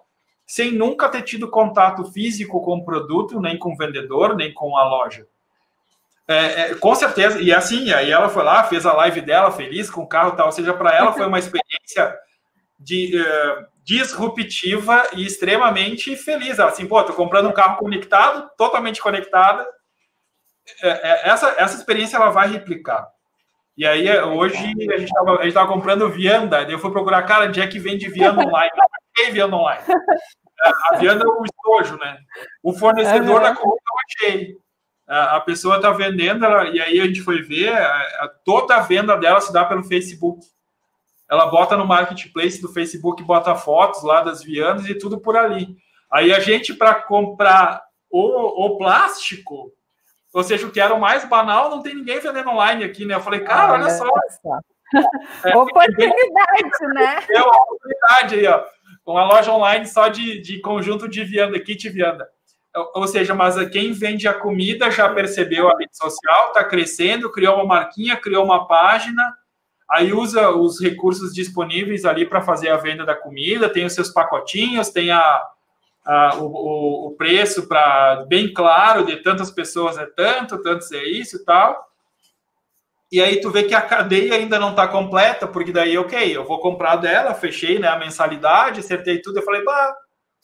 [0.45, 4.77] sem nunca ter tido contato físico com o produto, nem com o vendedor, nem com
[4.77, 5.27] a loja.
[6.27, 9.89] É, é, com certeza, e assim, aí ela foi lá, fez a live dela feliz
[9.89, 12.17] com o carro tal, ou seja, para ela foi uma experiência
[12.79, 16.57] de, uh, disruptiva e extremamente feliz.
[16.57, 19.67] Ela assim, pô, tô comprando um carro conectado, totalmente conectada,
[20.81, 23.07] é, é, essa, essa experiência ela vai replicar.
[23.77, 25.11] E aí, é, hoje, a gente
[25.47, 28.71] estava comprando vianda, eu fui procurar, cara, onde é que vende vianda online?
[29.17, 29.83] Achei vianda online.
[30.91, 32.17] A vianda é o estojo, né?
[32.63, 34.57] O fornecedor da compra eu achei.
[35.07, 39.15] A pessoa está vendendo, ela, e aí a gente foi ver, a, toda a venda
[39.15, 40.45] dela se dá pelo Facebook.
[41.29, 45.75] Ela bota no marketplace do Facebook, bota fotos lá das viandas e tudo por ali.
[46.11, 49.71] Aí a gente, para comprar o, o plástico,
[50.33, 53.15] ou seja, o que era o mais banal, não tem ninguém vendendo online aqui, né?
[53.15, 54.09] Eu falei, cara, olha só.
[55.43, 57.23] É, oportunidade, né?
[57.29, 58.63] É uma oportunidade aí, ó.
[59.05, 62.27] Uma loja online só de, de conjunto de vianda, kit vianda.
[62.93, 67.55] Ou seja, mas quem vende a comida já percebeu a rede social, está crescendo, criou
[67.55, 69.23] uma marquinha, criou uma página.
[69.89, 74.09] aí usa os recursos disponíveis ali para fazer a venda da comida, tem os seus
[74.09, 75.41] pacotinhos, tem a,
[76.05, 81.37] a o, o, preço para bem claro de tantas pessoas é tanto, tantos é isso
[81.37, 81.94] e tal.
[83.11, 86.43] E aí tu vê que a cadeia ainda não está completa, porque daí, ok, eu
[86.45, 89.95] vou comprar dela, fechei né, a mensalidade, acertei tudo, eu falei, bah,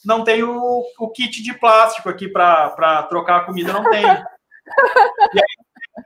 [0.06, 4.04] não tem o, o kit de plástico aqui para trocar a comida, não tem.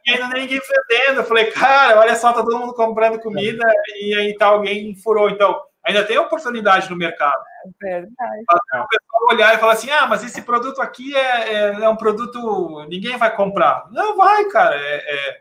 [0.05, 1.21] e aí, ainda ninguém vendendo.
[1.21, 3.65] Eu falei, cara, olha só, tá todo mundo comprando comida
[3.99, 5.29] e aí tá alguém furou.
[5.29, 7.41] Então, ainda tem oportunidade no mercado.
[7.83, 8.43] É verdade.
[8.49, 11.95] O pessoal olhar e falar assim: ah, mas esse produto aqui é, é, é um
[11.95, 12.85] produto.
[12.89, 13.85] ninguém vai comprar.
[13.91, 14.75] Não vai, cara.
[14.75, 15.37] É, é,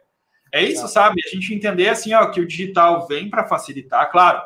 [0.54, 1.20] é isso, sabe?
[1.24, 4.40] A gente entender assim, ó, que o digital vem para facilitar, claro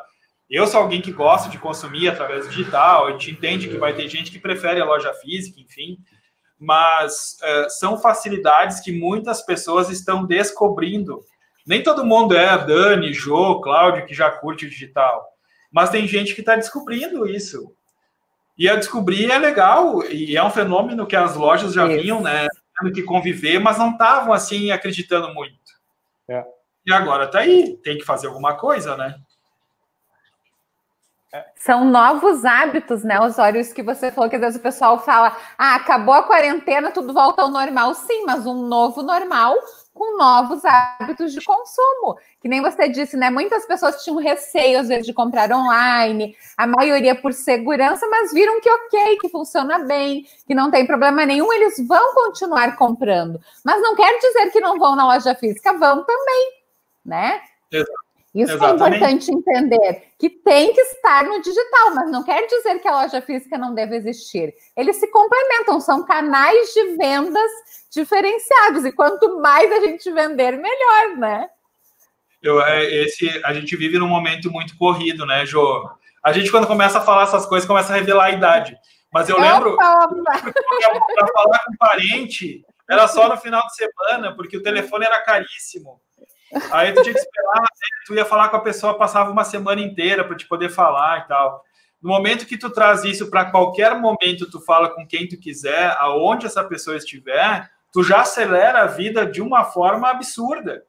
[0.49, 3.93] eu sou alguém que gosta de consumir através do digital, a gente entende que vai
[3.93, 5.99] ter gente que prefere a loja física, enfim,
[6.59, 11.23] mas uh, são facilidades que muitas pessoas estão descobrindo.
[11.67, 15.23] Nem todo mundo é a Dani, Jô, Cláudio, que já curte o digital,
[15.71, 17.71] mas tem gente que está descobrindo isso.
[18.57, 22.01] E a descobrir é legal, e é um fenômeno que as lojas já isso.
[22.01, 22.47] vinham, né,
[22.79, 25.59] tendo que conviver, mas não estavam assim acreditando muito.
[26.29, 26.45] É.
[26.85, 29.15] E agora está aí, tem que fazer alguma coisa, né?
[31.55, 33.61] São novos hábitos, né, Osório?
[33.61, 37.13] Isso que você falou, que às vezes o pessoal fala, ah, acabou a quarentena, tudo
[37.13, 37.93] volta ao normal.
[37.93, 39.55] Sim, mas um novo normal
[39.99, 42.17] com novos hábitos de consumo.
[42.41, 43.29] Que nem você disse, né?
[43.29, 48.61] Muitas pessoas tinham receio, às vezes, de comprar online, a maioria por segurança, mas viram
[48.61, 53.41] que ok, que funciona bem, que não tem problema nenhum, eles vão continuar comprando.
[53.65, 56.51] Mas não quer dizer que não vão na loja física, vão também,
[57.05, 57.41] né?
[57.69, 58.08] Exato.
[58.39, 58.81] Isso Exatamente.
[58.81, 63.01] é importante entender, que tem que estar no digital, mas não quer dizer que a
[63.01, 64.53] loja física não deve existir.
[64.77, 67.51] Eles se complementam, são canais de vendas
[67.91, 71.49] diferenciados, e quanto mais a gente vender, melhor, né?
[72.41, 75.89] Eu, é, esse, a gente vive num momento muito corrido, né, Jô?
[76.23, 78.77] A gente, quando começa a falar essas coisas, começa a revelar a idade.
[79.11, 84.55] Mas eu lembro, para falar com um parente, era só no final de semana, porque
[84.55, 85.99] o telefone era caríssimo.
[86.71, 87.67] Aí tu tinha que esperar, né?
[88.05, 91.27] tu ia falar com a pessoa, passava uma semana inteira para te poder falar e
[91.27, 91.63] tal.
[92.01, 95.95] No momento que tu traz isso para qualquer momento, tu fala com quem tu quiser,
[95.99, 100.83] aonde essa pessoa estiver, tu já acelera a vida de uma forma absurda.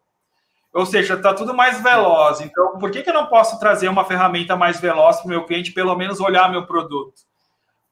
[0.73, 2.41] Ou seja, está tudo mais veloz.
[2.41, 5.45] Então, por que, que eu não posso trazer uma ferramenta mais veloz para o meu
[5.45, 7.23] cliente, pelo menos olhar meu produto?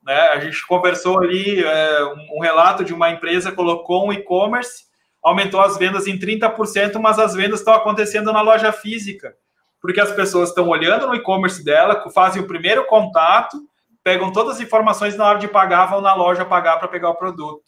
[0.02, 0.18] Né?
[0.28, 4.87] A gente conversou ali, é, um relato de uma empresa colocou um e-commerce
[5.22, 9.34] aumentou as vendas em 30%, mas as vendas estão acontecendo na loja física,
[9.80, 13.58] porque as pessoas estão olhando no e-commerce dela, fazem o primeiro contato,
[14.02, 17.16] pegam todas as informações na hora de pagar, vão na loja pagar para pegar o
[17.16, 17.64] produto.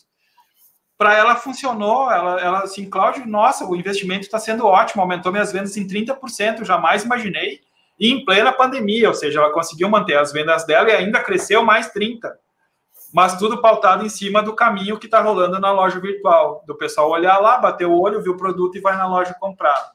[0.96, 5.50] Para ela funcionou, ela, ela assim, Cláudio, nossa, o investimento está sendo ótimo, aumentou minhas
[5.50, 7.60] vendas em 30%, jamais imaginei,
[7.98, 11.62] e em plena pandemia, ou seja, ela conseguiu manter as vendas dela e ainda cresceu
[11.62, 12.32] mais 30%
[13.12, 17.10] mas tudo pautado em cima do caminho que está rolando na loja virtual, do pessoal
[17.10, 19.92] olhar lá, bater o olho, ver o produto e vai na loja comprar.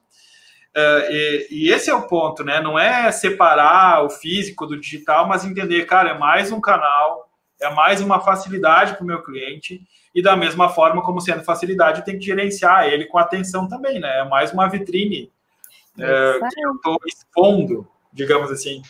[0.75, 2.59] Uh, e, e, esse é o ponto, né?
[2.59, 7.29] Não é separar o físico do digital, mas entender, cara, é mais um canal,
[7.61, 9.81] é mais uma facilidade para o meu cliente,
[10.13, 14.19] e da mesma forma, como sendo facilidade, tem que gerenciar ele com atenção também, né?
[14.19, 15.31] É mais uma vitrine
[15.97, 18.81] uh, que eu estou expondo, digamos assim.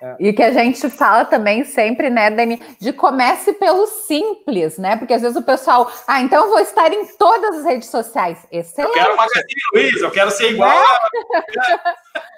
[0.00, 0.16] É.
[0.18, 4.96] E que a gente fala também sempre, né, Dani, de comece pelo simples, né?
[4.96, 8.46] Porque às vezes o pessoal, ah, então eu vou estar em todas as redes sociais.
[8.52, 8.96] Excelente.
[8.98, 10.70] Eu quero Magazine Luiz, eu quero ser igual.
[10.70, 11.96] É.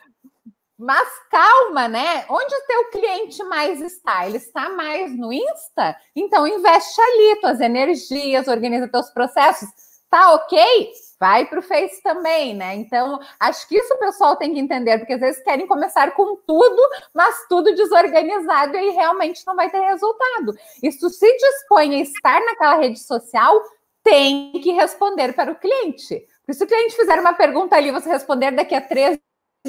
[0.78, 2.24] Mas calma, né?
[2.28, 4.28] Onde o teu cliente mais está?
[4.28, 5.96] Ele está mais no Insta?
[6.14, 9.68] Então investe ali, tuas energias, organiza teus processos.
[10.10, 10.92] Tá ok?
[11.18, 12.74] vai para o Face também, né?
[12.76, 16.36] Então, acho que isso o pessoal tem que entender, porque às vezes querem começar com
[16.46, 20.54] tudo, mas tudo desorganizado e realmente não vai ter resultado.
[20.80, 23.60] Se se dispõe a estar naquela rede social,
[24.04, 26.24] tem que responder para o cliente.
[26.40, 29.18] Porque se o cliente fizer uma pergunta ali, você responder daqui a três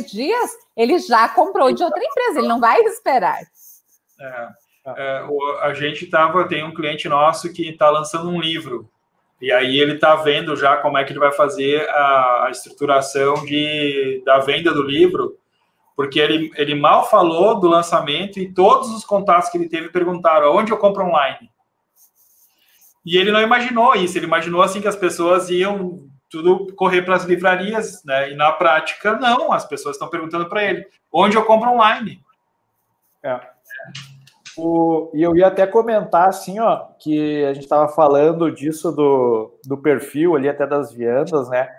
[0.08, 3.42] dias, ele já comprou de outra empresa, ele não vai esperar.
[4.22, 4.48] É,
[4.86, 5.26] é,
[5.62, 8.90] a gente tava, tem um cliente nosso que está lançando um livro
[9.42, 13.46] e aí ele está vendo já como é que ele vai fazer a, a, estruturação
[13.46, 15.38] de, da venda do livro,
[15.96, 20.54] porque ele, ele mal falou do lançamento e todos os contatos que ele teve perguntaram
[20.54, 21.50] onde eu compro online.
[23.06, 27.16] E ele não imaginou isso, ele imaginou assim que as pessoas iam tudo correr para
[27.16, 28.32] as livrarias, né?
[28.32, 32.22] E na prática, não, as pessoas estão perguntando para ele onde eu compro online.
[33.24, 33.40] É.
[34.62, 39.60] O, e eu ia até comentar assim, ó, que a gente estava falando disso do,
[39.66, 41.70] do perfil ali, até das vendas, né?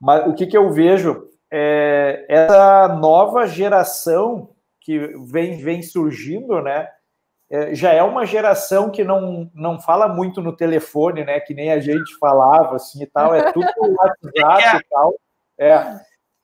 [0.00, 6.88] Mas o que, que eu vejo é, essa nova geração que vem, vem surgindo, né?
[7.50, 11.40] É, já é uma geração que não, não fala muito no telefone, né?
[11.40, 15.14] Que nem a gente falava, assim e tal, é tudo no WhatsApp e tal.
[15.58, 16.00] É.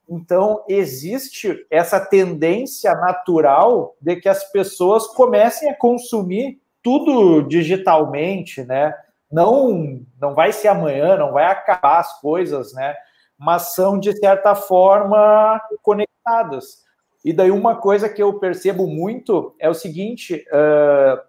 [0.09, 8.93] Então, existe essa tendência natural de que as pessoas comecem a consumir tudo digitalmente, né?
[9.31, 12.95] Não, não vai ser amanhã, não vai acabar as coisas, né?
[13.37, 16.83] Mas são, de certa forma, conectadas.
[17.23, 21.19] E daí uma coisa que eu percebo muito é o seguinte, uh,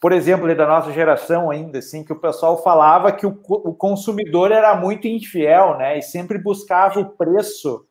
[0.00, 4.52] por exemplo, da nossa geração ainda, assim, que o pessoal falava que o, o consumidor
[4.52, 5.98] era muito infiel, né?
[5.98, 7.86] E sempre buscava o preço.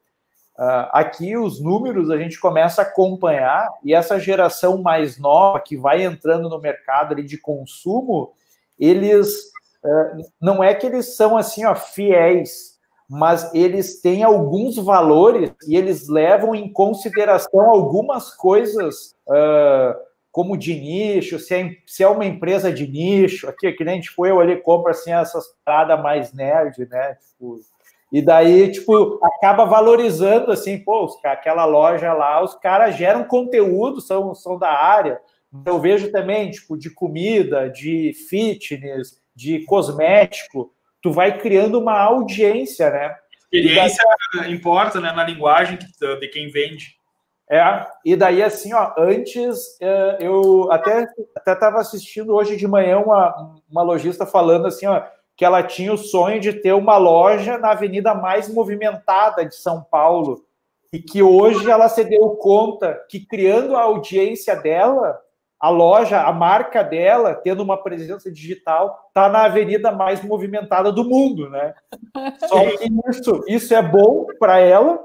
[0.57, 5.75] Uh, aqui os números a gente começa a acompanhar e essa geração mais nova que
[5.75, 8.31] vai entrando no mercado ali de consumo,
[8.79, 9.27] eles
[9.83, 12.75] uh, não é que eles são assim, ó, fiéis
[13.09, 19.95] mas eles têm alguns valores e eles levam em consideração algumas coisas, uh,
[20.36, 24.26] como de nicho, se é, se é, uma empresa de nicho, aqui, que nem tipo,
[24.26, 27.15] eu ali compro assim, essas paradas mais nerd, né?
[27.30, 27.62] Tipo,
[28.12, 34.36] e daí, tipo, acaba valorizando assim, pô, aquela loja lá, os caras geram conteúdo, são,
[34.36, 35.21] são da área.
[35.65, 40.69] Eu vejo também, tipo, de comida, de fitness, de cosmético
[41.02, 43.15] tu vai criando uma audiência, né?
[43.54, 44.52] Experiência daí...
[44.52, 46.98] importa, né, na linguagem de quem vende.
[47.49, 52.97] É, e daí assim, ó, antes é, eu até até estava assistindo hoje de manhã
[52.97, 55.03] uma, uma lojista falando assim, ó,
[55.36, 59.84] que ela tinha o sonho de ter uma loja na avenida mais movimentada de São
[59.84, 60.43] Paulo
[60.91, 65.19] e que hoje ela se deu conta que criando a audiência dela,
[65.60, 71.03] a loja, a marca dela, tendo uma presença digital, está na avenida mais movimentada do
[71.03, 71.73] mundo, né?
[72.47, 74.99] Só que isso, isso é bom para ela,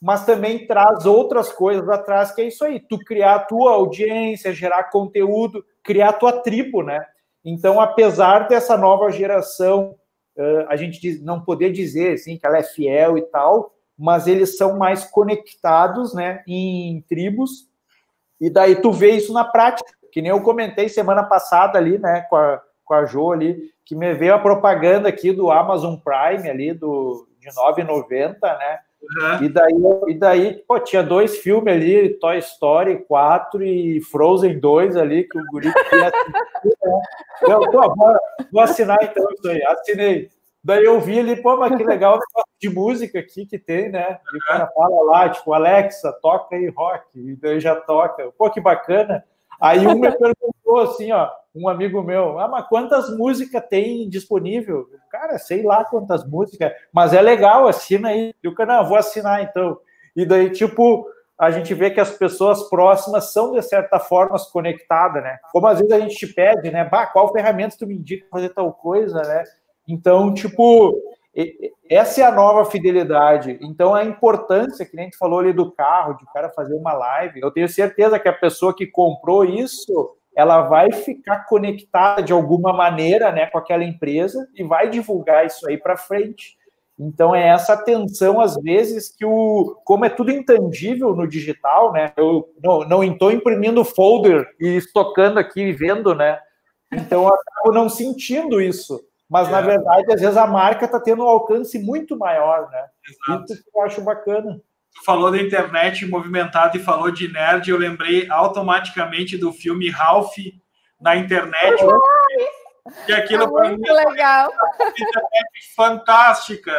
[0.00, 4.52] mas também traz outras coisas atrás, que é isso aí, tu criar a tua audiência,
[4.52, 7.04] gerar conteúdo, criar a tua tribo, né?
[7.44, 9.96] Então, apesar dessa nova geração,
[10.68, 14.76] a gente não poder dizer assim que ela é fiel e tal, mas eles são
[14.76, 17.68] mais conectados, né, em tribos,
[18.38, 22.22] e daí tu vê isso na prática que nem eu comentei semana passada ali, né,
[22.28, 26.48] com a, com a Jo ali, que me veio a propaganda aqui do Amazon Prime
[26.48, 28.80] ali, do, de 9,90, né?
[29.06, 29.44] Uhum.
[29.44, 29.74] E daí,
[30.08, 35.38] e daí pô, tinha dois filmes ali, Toy Story 4 e Frozen 2 ali, que
[35.38, 37.00] o guri queria assistir, né?
[37.42, 38.16] Eu, pô, vou,
[38.52, 40.28] vou assinar então isso aí, assinei.
[40.64, 42.18] Daí eu vi ali, pô, mas que legal
[42.60, 44.18] de música aqui que tem, né?
[44.34, 48.32] E o cara fala lá, tipo, Alexa, toca aí rock, e daí já toca.
[48.36, 49.24] Pô, que bacana.
[49.60, 54.86] Aí um me perguntou assim, ó, um amigo meu, ah, mas quantas músicas tem disponível?
[55.10, 58.34] Cara, sei lá quantas músicas, mas é legal, assina aí.
[58.42, 59.78] E o não, vou assinar então.
[60.14, 61.06] E daí, tipo,
[61.38, 65.38] a gente vê que as pessoas próximas são, de certa forma, conectadas, né?
[65.52, 66.84] Como às vezes a gente te pede, né?
[66.84, 69.44] Bah, qual ferramenta tu me indica fazer tal coisa, né?
[69.88, 70.98] Então, tipo,
[71.90, 73.58] essa é a nova fidelidade.
[73.60, 76.94] Então, a importância, que a gente falou ali do carro, de o cara fazer uma
[76.94, 82.32] live, eu tenho certeza que a pessoa que comprou isso, ela vai ficar conectada de
[82.32, 86.56] alguma maneira né, com aquela empresa e vai divulgar isso aí para frente.
[86.98, 89.78] Então, é essa atenção, às vezes, que o.
[89.84, 92.10] Como é tudo intangível no digital, né?
[92.16, 96.38] Eu não estou imprimindo folder e estocando aqui e vendo, né?
[96.90, 98.98] Então, eu acabo não sentindo isso.
[99.28, 99.50] Mas, é.
[99.50, 102.86] na verdade, às vezes a marca está tendo um alcance muito maior, né?
[103.08, 103.52] Exato.
[103.52, 104.60] Isso que eu acho bacana.
[104.94, 110.36] Tu falou da internet movimentada e falou de nerd, eu lembrei automaticamente do filme Ralph
[111.00, 111.82] na internet.
[113.04, 114.50] Que aquilo é muito legal.
[114.50, 116.72] É fantástica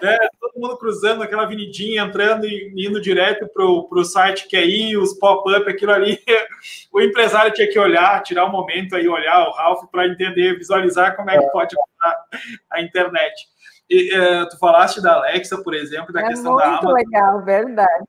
[0.00, 0.18] né?
[0.40, 4.96] Todo mundo cruzando aquela avenidinha, entrando e indo direto para o site que é ir,
[4.96, 6.18] os pop-up, aquilo ali.
[6.92, 11.14] O empresário tinha que olhar, tirar um momento aí, olhar o Ralph para entender, visualizar
[11.14, 12.24] como é que pode usar
[12.68, 13.48] a internet.
[13.88, 16.92] E, uh, tu falaste da Alexa, por exemplo, da é questão da Amazon.
[16.92, 18.04] Muito legal, verdade.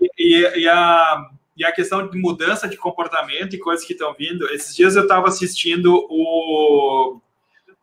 [0.00, 1.24] E, e, e, a,
[1.56, 4.48] e a questão de mudança de comportamento e coisas que estão vindo.
[4.52, 7.20] Esses dias eu estava assistindo o,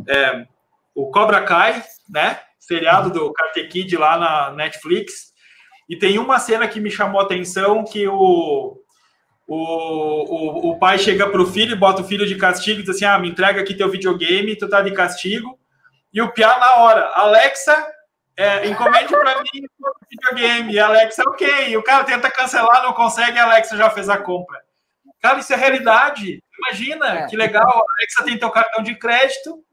[0.08, 0.46] é,
[0.96, 2.40] o Cobra Kai, né?
[2.68, 5.34] Seriado do Karate Kid lá na Netflix.
[5.89, 8.78] E tem uma cena que me chamou a atenção que o,
[9.47, 12.95] o, o, o pai chega para o filho, bota o filho de castigo e diz
[12.95, 15.59] assim, ah, me entrega aqui teu videogame, tu tá de castigo.
[16.14, 17.86] E o Pia na hora, Alexa,
[18.38, 20.74] é, encomende para mim o videogame.
[20.74, 21.70] E Alexa, ok.
[21.70, 24.61] E o cara tenta cancelar, não consegue, a Alexa já fez a compra.
[25.22, 26.41] Cara, isso é realidade.
[26.59, 27.28] Imagina, é.
[27.28, 27.68] que legal.
[27.68, 29.64] A Alexa tem teu cartão de crédito,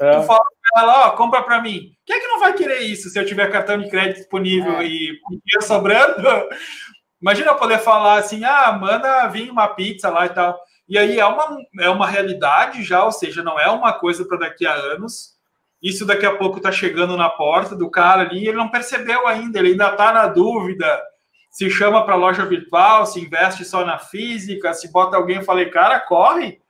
[0.00, 0.16] É.
[0.16, 0.40] Tu fala
[0.72, 1.92] pra ela, ó, compra para mim.
[2.06, 4.84] Quem é que não vai querer isso se eu tiver cartão de crédito disponível é.
[4.84, 6.22] e dinheiro sobrando?
[7.20, 10.58] Imagina eu poder falar assim, ah, manda vir uma pizza lá e tal.
[10.88, 14.38] E aí é uma, é uma realidade já, ou seja, não é uma coisa para
[14.38, 15.38] daqui a anos.
[15.82, 19.58] Isso daqui a pouco está chegando na porta do cara ali, ele não percebeu ainda,
[19.58, 21.02] ele ainda está na dúvida.
[21.50, 25.70] Se chama para loja virtual, se investe só na física, se bota alguém e falei,
[25.70, 26.60] cara, corre,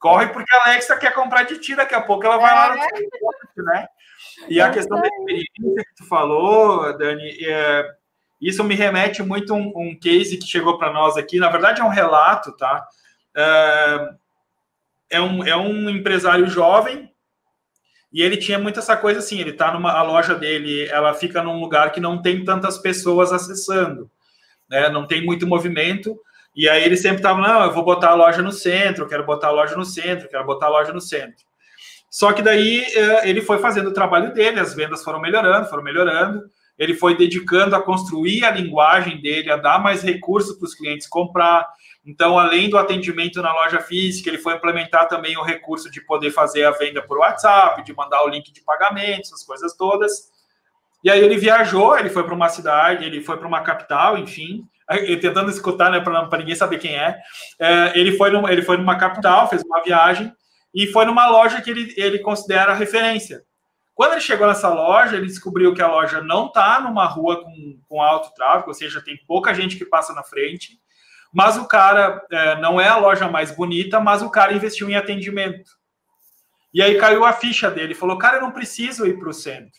[0.00, 2.82] corre porque a Alexa quer comprar de ti, daqui a pouco ela vai lá no
[2.82, 2.88] é.
[3.62, 3.86] né?
[4.48, 7.86] E a questão da experiência que tu falou, Dani, é,
[8.40, 11.38] isso me remete muito a um, um case que chegou para nós aqui.
[11.38, 12.86] Na verdade, é um relato, tá?
[13.36, 14.08] É,
[15.10, 17.12] é, um, é um empresário jovem
[18.12, 19.38] e ele tinha muito essa coisa assim.
[19.38, 23.32] Ele tá numa a loja dele, ela fica num lugar que não tem tantas pessoas
[23.32, 24.10] acessando,
[24.68, 24.88] né?
[24.88, 26.18] Não tem muito movimento.
[26.54, 29.48] E aí ele sempre tava, não, eu vou botar a loja no centro, quero botar
[29.48, 31.44] a loja no centro, quero botar a loja no centro.
[32.10, 35.82] Só que daí é, ele foi fazendo o trabalho dele, as vendas foram melhorando, foram
[35.82, 36.42] melhorando
[36.80, 41.06] ele foi dedicando a construir a linguagem dele, a dar mais recursos para os clientes
[41.06, 41.68] comprar.
[42.06, 46.30] Então, além do atendimento na loja física, ele foi implementar também o recurso de poder
[46.30, 50.30] fazer a venda por WhatsApp, de mandar o link de pagamento, essas coisas todas.
[51.04, 54.64] E aí ele viajou, ele foi para uma cidade, ele foi para uma capital, enfim,
[55.20, 57.16] tentando escutar, né, para ninguém saber quem é.
[57.58, 60.32] é ele, foi num, ele foi numa capital, fez uma viagem
[60.74, 63.42] e foi numa loja que ele, ele considera referência.
[63.94, 67.78] Quando ele chegou nessa loja, ele descobriu que a loja não está numa rua com,
[67.86, 70.80] com alto tráfego, ou seja, tem pouca gente que passa na frente.
[71.32, 74.96] Mas o cara é, não é a loja mais bonita, mas o cara investiu em
[74.96, 75.70] atendimento.
[76.72, 77.94] E aí caiu a ficha dele.
[77.94, 79.70] Falou, cara, eu não preciso ir para o centro.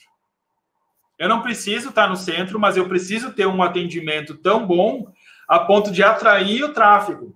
[1.22, 5.14] Eu não preciso estar no centro, mas eu preciso ter um atendimento tão bom
[5.48, 7.36] a ponto de atrair o tráfego.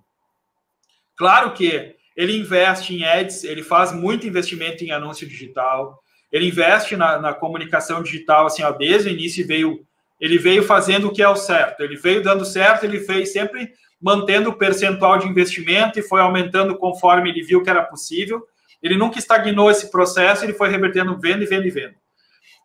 [1.16, 6.96] Claro que ele investe em ads, ele faz muito investimento em anúncio digital, ele investe
[6.96, 9.86] na, na comunicação digital, assim, ó, desde o início veio,
[10.20, 13.72] ele veio fazendo o que é o certo, ele veio dando certo, ele fez sempre
[14.02, 18.42] mantendo o percentual de investimento e foi aumentando conforme ele viu que era possível.
[18.82, 22.05] Ele nunca estagnou esse processo, ele foi revertendo venda e venda e venda.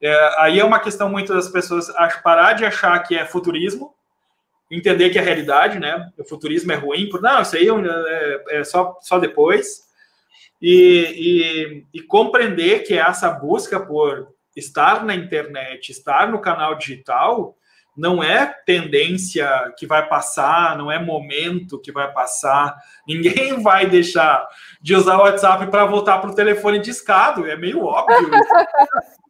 [0.02, 1.88] É, aí é uma questão muito das pessoas
[2.24, 3.94] parar de achar que é futurismo,
[4.70, 6.10] entender que é realidade, né?
[6.18, 7.74] O futurismo é ruim, por não, isso aí é,
[8.50, 9.92] é, é só, só depois
[10.62, 17.58] e, e, e compreender que essa busca por estar na internet, estar no canal digital,
[17.98, 22.78] não é tendência que vai passar, não é momento que vai passar.
[23.08, 24.48] Ninguém vai deixar
[24.82, 28.30] de usar o WhatsApp para voltar para o telefone discado, é meio óbvio.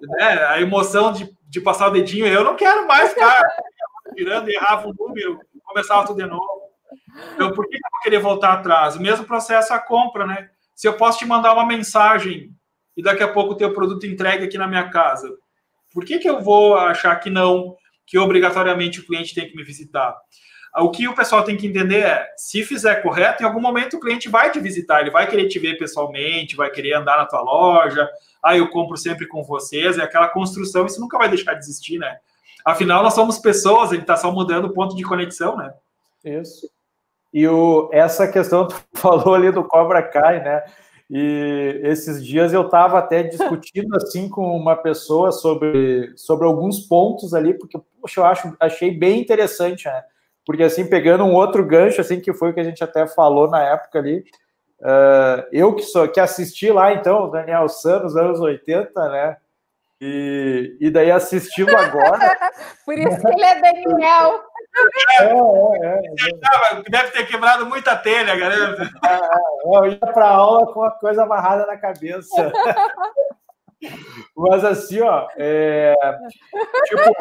[0.00, 0.44] né?
[0.46, 3.40] A emoção de, de passar o dedinho, eu não quero mais ficar
[4.14, 6.62] virando, errava o número, começava tudo de novo.
[7.34, 8.96] Então, por que eu vou querer voltar atrás?
[8.96, 10.50] O mesmo processo a compra, né?
[10.74, 12.50] Se eu posso te mandar uma mensagem
[12.96, 15.28] e daqui a pouco ter o produto entregue aqui na minha casa,
[15.92, 19.62] por que, que eu vou achar que não, que obrigatoriamente o cliente tem que me
[19.62, 20.16] visitar?
[20.78, 24.00] O que o pessoal tem que entender é, se fizer correto, em algum momento o
[24.00, 27.42] cliente vai te visitar, ele vai querer te ver pessoalmente, vai querer andar na tua
[27.42, 28.08] loja,
[28.42, 31.98] ah, eu compro sempre com vocês, é aquela construção, isso nunca vai deixar de existir,
[31.98, 32.18] né?
[32.64, 35.72] Afinal, nós somos pessoas, a gente está só mudando o ponto de conexão, né?
[36.24, 36.68] Isso.
[37.32, 40.62] E o, essa questão tu falou ali do Cobra Kai, né?
[41.10, 47.34] E esses dias eu estava até discutindo assim com uma pessoa sobre, sobre alguns pontos
[47.34, 50.02] ali, porque poxa, eu acho, achei bem interessante, né?
[50.44, 53.48] Porque assim, pegando um outro gancho, assim, que foi o que a gente até falou
[53.48, 54.24] na época ali,
[54.82, 59.36] uh, eu que sou que assisti lá, então, Daniel San, nos anos 80, né?
[60.04, 62.18] E, e daí assistindo agora.
[62.84, 64.42] Por isso que ele é Daniel.
[65.20, 68.90] É, é, é, Deve ter quebrado muita telha, galera.
[69.64, 72.52] Eu ia para aula com a coisa amarrada na cabeça.
[74.36, 75.94] Mas assim, ó, é,
[76.86, 77.16] tipo,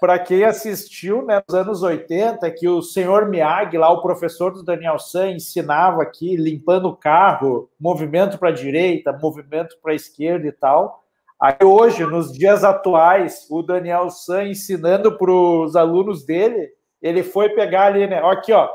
[0.00, 4.62] para quem assistiu né, nos anos 80, que o senhor Miyagi, lá o professor do
[4.62, 10.46] Daniel San, ensinava aqui, limpando o carro, movimento para a direita, movimento para a esquerda
[10.46, 11.04] e tal.
[11.40, 16.70] Aí hoje, nos dias atuais, o Daniel San ensinando para os alunos dele,
[17.00, 18.20] ele foi pegar ali, né?
[18.24, 18.68] Aqui, ó,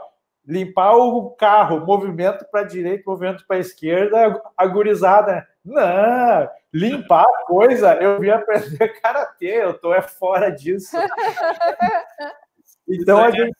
[0.45, 5.47] limpar o carro, movimento para a direita, movimento para a esquerda, agorizada.
[5.65, 10.95] Não, limpar a coisa, eu vim aprender karatê, eu tô é fora disso.
[12.87, 13.55] Então a gente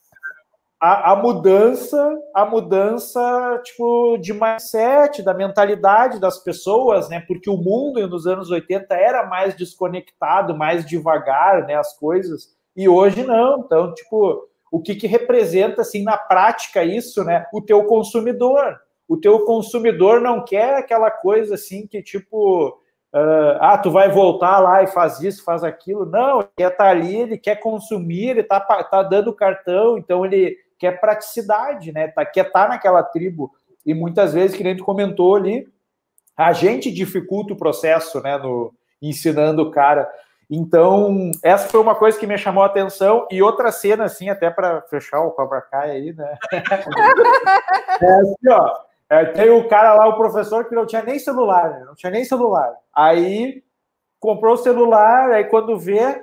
[0.84, 7.24] a, a, mudança, a mudança tipo de mindset, da mentalidade das pessoas, né?
[7.26, 11.74] Porque o mundo nos anos 80 era mais desconectado, mais devagar, né?
[11.74, 13.60] As coisas e hoje não.
[13.60, 17.46] Então, tipo, o que, que representa assim na prática isso, né?
[17.50, 18.78] O teu consumidor.
[19.08, 24.58] O teu consumidor não quer aquela coisa assim que tipo, uh, ah, tu vai voltar
[24.60, 26.06] lá e faz isso, faz aquilo.
[26.06, 30.24] Não, ele quer estar tá ali, ele quer consumir, ele tá, tá dando cartão, então
[30.24, 32.08] ele quer praticidade, né?
[32.08, 33.52] Tá, quer estar tá naquela tribo.
[33.86, 35.66] E muitas vezes, que nem tu comentou ali,
[36.36, 38.38] a gente dificulta o processo, né?
[38.38, 40.10] No, ensinando o cara.
[40.50, 43.26] Então, essa foi uma coisa que me chamou a atenção.
[43.30, 46.36] E outra cena, assim, até para fechar o Cobra Kai aí, né?
[46.52, 48.74] é assim, ó.
[49.14, 51.84] É, tem o cara lá, o professor, que não tinha nem celular, né?
[51.86, 52.74] não tinha nem celular.
[52.92, 53.62] Aí
[54.18, 56.20] comprou o celular, aí quando vê,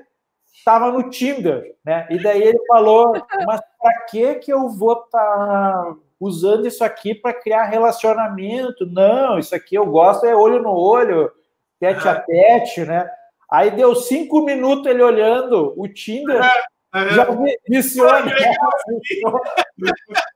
[0.54, 2.06] estava no Tinder, né?
[2.10, 3.14] E daí ele falou,
[3.46, 8.86] mas para que que eu vou estar tá usando isso aqui para criar relacionamento?
[8.86, 11.32] Não, isso aqui eu gosto é olho no olho,
[11.80, 13.10] tete a tete, né?
[13.50, 16.42] Aí deu cinco minutos ele olhando o Tinder,
[16.94, 17.26] é, já
[17.70, 18.10] viciou.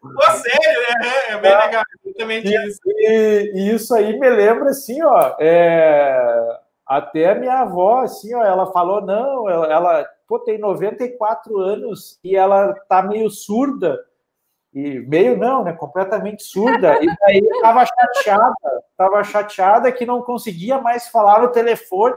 [0.00, 1.08] Pô, sério, né?
[1.28, 1.58] É, é bem é.
[1.58, 2.80] legal, exatamente e, isso.
[2.86, 8.42] E, e, isso aí me lembra, assim, ó, é, até a minha avó, assim, ó,
[8.42, 13.98] ela falou, não, ela, ela pô, tem 94 anos e ela tá meio surda,
[14.72, 15.72] e meio não, né?
[15.72, 17.02] Completamente surda.
[17.02, 18.54] E daí estava chateada,
[18.90, 22.16] estava chateada que não conseguia mais falar no telefone.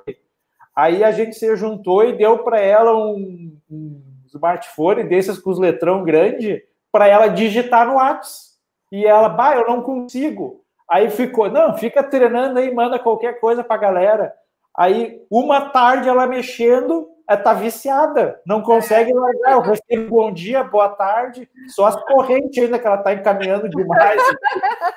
[0.75, 5.59] Aí a gente se juntou e deu para ela um, um, smartphone desses com os
[5.59, 6.63] letrão grande
[6.93, 8.53] para ela digitar no WhatsApp.
[8.91, 10.63] E ela, bah, eu não consigo.
[10.87, 14.33] Aí ficou, não, fica treinando aí, manda qualquer coisa para a galera.
[14.77, 19.15] Aí, uma tarde ela mexendo, ela tá viciada, não consegue é.
[19.15, 19.53] largar.
[19.53, 24.21] Eu recebo bom dia, boa tarde, só as correntes ainda que ela tá encaminhando demais.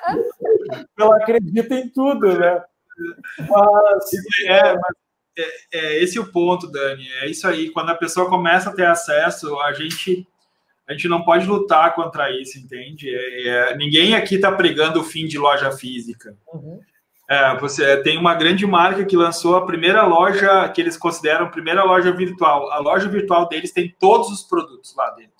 [0.99, 2.63] ela acredita em tudo, né?
[3.49, 4.09] Mas,
[4.47, 4.95] é, mas
[5.39, 7.07] é, é, esse é o ponto, Dani.
[7.21, 7.71] É isso aí.
[7.71, 10.27] Quando a pessoa começa a ter acesso, a gente
[10.87, 13.13] a gente não pode lutar contra isso, entende?
[13.13, 16.35] É, é, ninguém aqui está pregando o fim de loja física.
[16.53, 16.79] Uhum.
[17.29, 21.49] É, você tem uma grande marca que lançou a primeira loja que eles consideram a
[21.49, 22.71] primeira loja virtual.
[22.71, 25.33] A loja virtual deles tem todos os produtos lá dentro,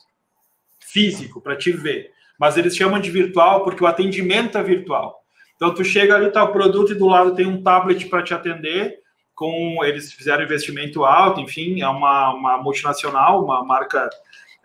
[0.82, 2.12] físico para te ver.
[2.38, 5.24] Mas eles chamam de virtual porque o atendimento é virtual.
[5.56, 8.34] Então tu chega ali tá o produto e do lado tem um tablet para te
[8.34, 9.00] atender.
[9.34, 14.10] Com eles fizeram investimento alto, enfim, é uma, uma multinacional, uma marca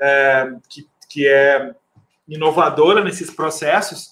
[0.03, 1.75] é, que, que é
[2.29, 4.11] inovadora nesses processos.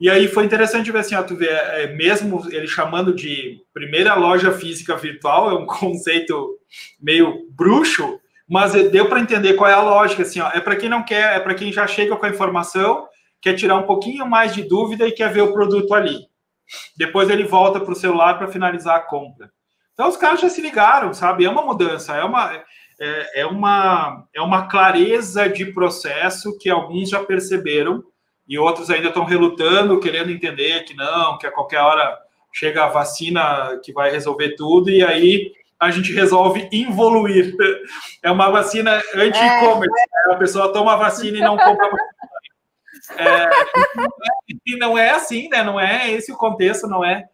[0.00, 4.14] E aí foi interessante ver assim, ó, tu vê, é, mesmo ele chamando de primeira
[4.14, 6.56] loja física virtual, é um conceito
[7.00, 10.88] meio bruxo, mas deu para entender qual é a lógica, assim, ó, é para quem
[10.88, 13.06] não quer, é para quem já chega com a informação,
[13.42, 16.26] quer tirar um pouquinho mais de dúvida e quer ver o produto ali.
[16.96, 19.50] Depois ele volta para o celular para finalizar a compra.
[19.92, 21.44] Então os caras já se ligaram, sabe?
[21.44, 22.62] É uma mudança, é uma,
[23.00, 28.02] é, é uma, é uma clareza de processo que alguns já perceberam
[28.48, 32.18] e outros ainda estão relutando, querendo entender que não, que a qualquer hora
[32.52, 37.54] chega a vacina que vai resolver tudo, e aí a gente resolve involuir.
[38.20, 39.94] É uma vacina anti-e-commerce.
[40.26, 40.32] É.
[40.32, 42.08] A pessoa toma a vacina e não compra mais.
[43.16, 43.48] É,
[44.66, 45.62] e não é assim, né?
[45.62, 47.24] Não é esse o contexto, não é.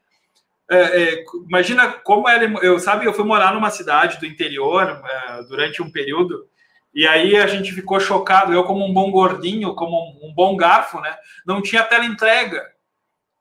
[0.71, 2.45] É, é imagina como era.
[2.63, 6.49] Eu sabe, eu fui morar numa cidade do interior é, durante um período
[6.95, 8.53] e aí a gente ficou chocado.
[8.53, 11.17] Eu, como um bom gordinho, como um bom garfo, né?
[11.45, 12.65] Não tinha tela entrega.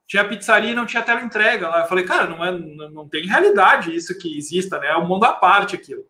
[0.08, 1.68] Tinha pizzaria e não tinha tela entrega.
[1.68, 4.88] Eu falei, cara, não, é, não tem realidade isso que exista, né?
[4.88, 6.04] É um mundo à parte aquilo.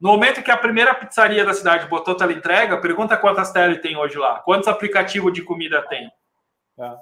[0.00, 3.96] No momento que a primeira pizzaria da cidade botou tela entrega, pergunta quantas telas tem
[3.96, 4.38] hoje lá.
[4.40, 6.08] Quantos aplicativos de comida tem?
[6.78, 6.94] É,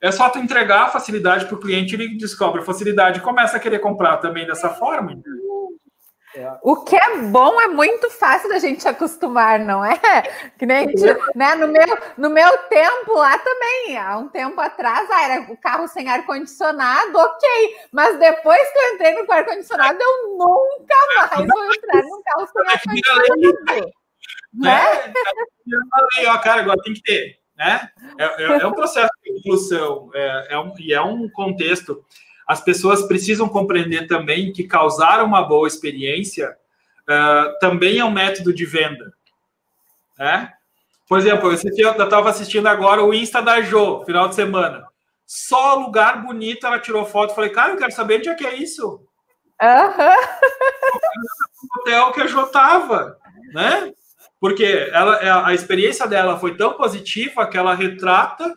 [0.00, 3.56] é só tu entregar a facilidade para o cliente, ele descobre a facilidade e começa
[3.56, 5.20] a querer comprar também dessa forma.
[6.62, 9.98] O que é bom é muito fácil da gente acostumar, não é?
[10.58, 10.86] Que nem
[11.34, 11.54] né?
[11.54, 15.88] no, meu, no meu tempo lá também, há um tempo atrás, ah, era o carro
[15.88, 17.48] sem ar-condicionado, ok.
[17.90, 22.68] Mas depois que eu entrei no ar-condicionado, eu nunca mais vou entrar num carro sem
[22.68, 23.92] ar-condicionado.
[24.54, 25.12] Né?
[25.66, 27.38] Eu falei, ó, cara, agora tem que ter.
[27.56, 27.88] Né?
[28.18, 32.04] É, é, é um processo evolução, é, é um, e é um contexto
[32.46, 36.56] as pessoas precisam compreender também que causar uma boa experiência
[37.02, 39.12] uh, também é um método de venda.
[40.16, 40.52] Né?
[41.08, 41.54] Por exemplo, eu
[42.04, 44.86] estava assistindo agora o Insta da Jo, final de semana.
[45.26, 47.34] Só lugar bonito, ela tirou foto.
[47.34, 49.00] Falei, cara, eu quero saber onde é que é isso.
[49.60, 50.16] Uhum.
[51.58, 53.18] O hotel que a Jo estava,
[53.52, 53.92] né?
[54.38, 58.54] Porque ela, a experiência dela foi tão positiva que ela retrata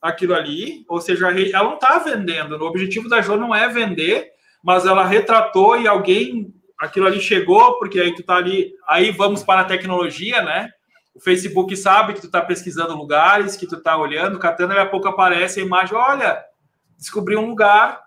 [0.00, 2.56] aquilo ali, ou seja, ela não está vendendo.
[2.56, 4.30] O objetivo da Jo não é vender,
[4.62, 9.42] mas ela retratou e alguém, aquilo ali chegou, porque aí tu tá ali, aí vamos
[9.42, 10.70] para a tecnologia, né?
[11.14, 14.90] o Facebook sabe que tu está pesquisando lugares, que tu está olhando, catando, daqui a
[14.90, 16.42] pouco aparece a imagem, olha,
[16.96, 18.00] descobri um lugar.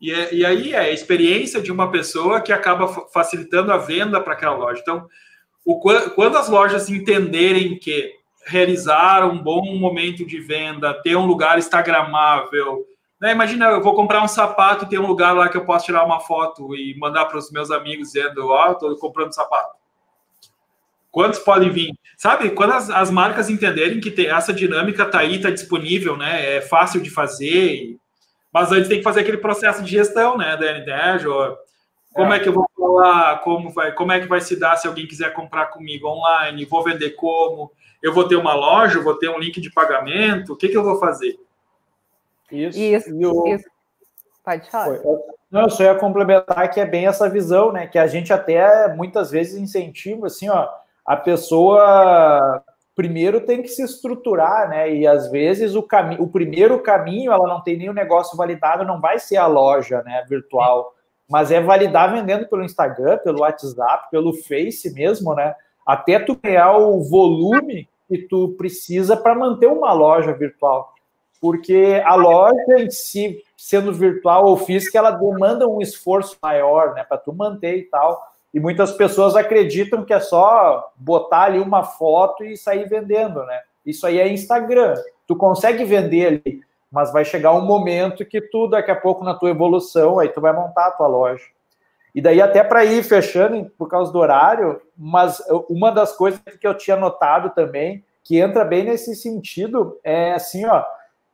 [0.00, 4.20] E, é, e aí é a experiência de uma pessoa que acaba facilitando a venda
[4.20, 4.80] para aquela loja.
[4.80, 5.08] Então,
[5.64, 5.78] o,
[6.14, 8.12] quando as lojas entenderem que
[8.48, 12.86] realizar um bom momento de venda, ter um lugar instagramável,
[13.20, 13.32] né?
[13.32, 16.04] Imagina, eu vou comprar um sapato e tem um lugar lá que eu posso tirar
[16.04, 19.76] uma foto e mandar para os meus amigos dizendo, ó, oh, estou comprando sapato.
[21.10, 21.92] Quantos podem vir?
[22.16, 26.56] Sabe, quando as, as marcas entenderem que tem, essa dinâmica está aí, está disponível, né?
[26.56, 28.00] É fácil de fazer, e...
[28.52, 30.56] mas antes tem que fazer aquele processo de gestão, né?
[30.56, 31.24] Da NTEG,
[32.12, 32.36] como é.
[32.36, 35.06] é que eu vou falar, como, vai, como é que vai se dar se alguém
[35.06, 37.72] quiser comprar comigo online, vou vender como,
[38.02, 40.84] eu vou ter uma loja, vou ter um link de pagamento, o que, que eu
[40.84, 41.38] vou fazer?
[42.50, 43.48] Isso, isso, o...
[43.48, 43.64] isso.
[44.44, 45.00] Pode falar.
[45.50, 47.86] Não, eu só ia complementar que é bem essa visão, né?
[47.86, 50.68] Que a gente até muitas vezes incentiva assim, ó,
[51.04, 52.62] a pessoa
[52.94, 54.92] primeiro tem que se estruturar, né?
[54.92, 59.00] E às vezes o caminho, o primeiro caminho, ela não tem nenhum negócio validado, não
[59.00, 60.94] vai ser a loja, né, virtual,
[61.30, 65.54] mas é validar vendendo pelo Instagram, pelo WhatsApp, pelo Face mesmo, né?
[65.88, 70.92] Até tu ganhar o volume que tu precisa para manter uma loja virtual.
[71.40, 77.04] Porque a loja em si, sendo virtual ou física, ela demanda um esforço maior, né,
[77.04, 78.22] para tu manter e tal.
[78.52, 83.60] E muitas pessoas acreditam que é só botar ali uma foto e sair vendendo, né?
[83.84, 84.94] Isso aí é Instagram.
[85.26, 86.60] Tu consegue vender ali,
[86.92, 90.40] mas vai chegar um momento que tu, daqui a pouco, na tua evolução, aí tu
[90.40, 91.44] vai montar a tua loja.
[92.14, 96.66] E daí, até para ir fechando, por causa do horário, mas uma das coisas que
[96.66, 100.84] eu tinha notado também, que entra bem nesse sentido, é assim, ó,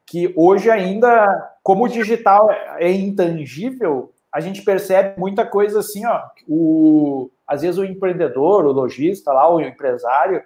[0.07, 6.23] que hoje ainda, como o digital é intangível, a gente percebe muita coisa assim, ó,
[6.49, 10.43] o, às vezes o empreendedor, o lojista lá, o empresário,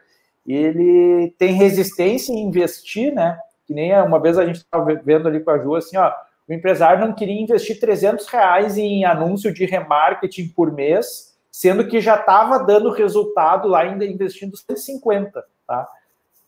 [0.47, 3.39] ele tem resistência em investir, né?
[3.67, 6.13] Que nem uma vez a gente estava vendo ali com a Ju, assim, ó,
[6.49, 12.01] o empresário não queria investir 300 reais em anúncio de remarketing por mês, sendo que
[12.01, 15.87] já estava dando resultado lá ainda investindo 150, tá?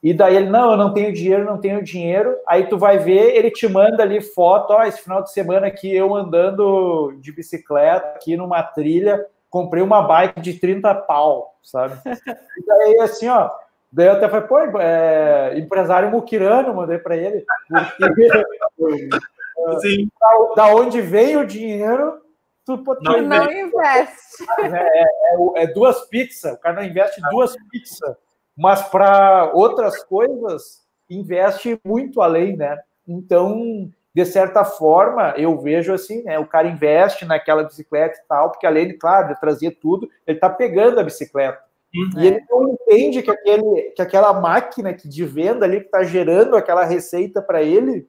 [0.03, 2.35] E daí ele, não, eu não tenho dinheiro, não tenho dinheiro.
[2.47, 5.95] Aí tu vai ver, ele te manda ali foto, ó, esse final de semana aqui
[5.95, 11.99] eu andando de bicicleta aqui numa trilha, comprei uma bike de 30 pau, sabe?
[12.57, 13.51] E daí assim, ó,
[13.93, 17.45] daí eu até falei, pô, é, empresário muquirano, mandei para ele.
[17.99, 18.29] Porque,
[19.81, 20.09] Sim.
[20.21, 22.21] Da, da onde vem o dinheiro,
[22.65, 24.45] tu pode não, não investe.
[24.61, 28.17] É, é, é, duas pizzas, o cara não investe duas pizzas
[28.61, 32.79] mas para outras coisas investe muito além, né?
[33.09, 36.39] Então, de certa forma, eu vejo assim, né?
[36.39, 40.37] O cara investe naquela bicicleta e tal, porque além de, claro, de trazer tudo, ele
[40.37, 41.59] está pegando a bicicleta.
[41.95, 42.21] Uhum.
[42.21, 46.55] E ele não entende que, aquele, que aquela máquina de venda ali que está gerando
[46.55, 48.07] aquela receita para ele,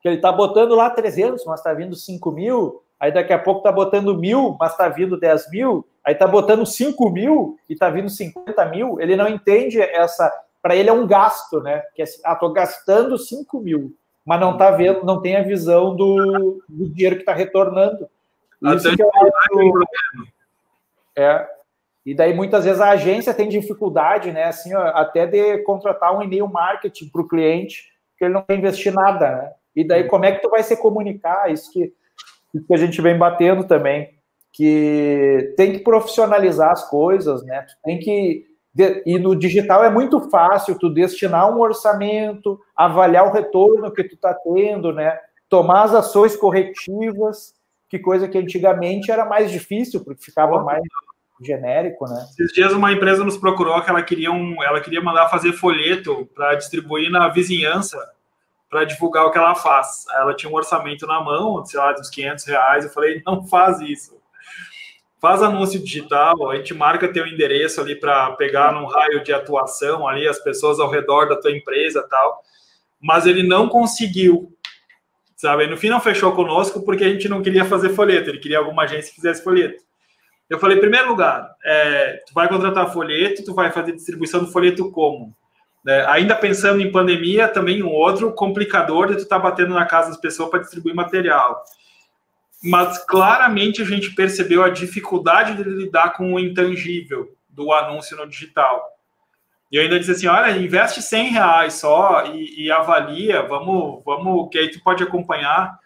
[0.00, 3.60] que ele está botando lá 300, mas está vindo 5 mil, aí daqui a pouco
[3.60, 7.90] está botando mil, mas está vindo 10 mil, aí está botando 5 mil e está
[7.90, 10.32] vindo 50 mil, ele não entende essa.
[10.62, 11.82] Para ele é um gasto, né?
[11.94, 13.94] Que é, ah, estou gastando 5 mil,
[14.24, 18.08] mas não tá vendo, não tem a visão do, do dinheiro que está retornando.
[18.62, 19.84] Isso que eu acho.
[21.16, 21.48] É.
[22.04, 24.44] E daí muitas vezes a agência tem dificuldade, né?
[24.44, 28.56] Assim, ó, até de contratar um e-mail marketing para o cliente, que ele não quer
[28.56, 29.52] investir nada, né?
[29.80, 31.50] E daí como é que tu vai se comunicar?
[31.50, 31.92] Isso que
[32.54, 34.10] isso que a gente vem batendo também,
[34.52, 37.64] que tem que profissionalizar as coisas, né?
[37.84, 38.46] tem que
[39.04, 44.14] e no digital é muito fácil tu destinar um orçamento, avaliar o retorno que tu
[44.14, 45.18] está tendo, né?
[45.48, 47.52] Tomar as ações corretivas,
[47.88, 50.80] que coisa que antigamente era mais difícil, porque ficava mais
[51.42, 52.24] genérico, né?
[52.38, 56.28] Esses dias uma empresa nos procurou que ela queria um, ela queria mandar fazer folheto
[56.32, 57.98] para distribuir na vizinhança
[58.70, 60.06] para divulgar o que ela faz.
[60.14, 62.84] Ela tinha um orçamento na mão, sei lá, dos 500 reais.
[62.84, 64.16] Eu falei, não faz isso.
[65.20, 70.08] Faz anúncio digital, a gente marca teu endereço ali para pegar num raio de atuação
[70.08, 72.40] ali as pessoas ao redor da tua empresa tal.
[72.98, 74.56] Mas ele não conseguiu,
[75.36, 75.66] sabe?
[75.66, 78.84] No fim não fechou conosco porque a gente não queria fazer folheto, ele queria alguma
[78.84, 79.82] agência que fizesse folheto.
[80.48, 84.90] Eu falei, primeiro lugar, é, tu vai contratar folheto, tu vai fazer distribuição do folheto
[84.90, 85.36] como?
[85.84, 86.04] Né?
[86.06, 90.08] Ainda pensando em pandemia, também um outro complicador de tu estar tá batendo na casa
[90.08, 91.62] das pessoas para distribuir material.
[92.62, 98.28] Mas claramente a gente percebeu a dificuldade de lidar com o intangível do anúncio no
[98.28, 98.86] digital.
[99.72, 104.48] E eu ainda disse assim: olha, investe 100 reais só e, e avalia, vamos, vamos,
[104.50, 105.78] que aí tu pode acompanhar.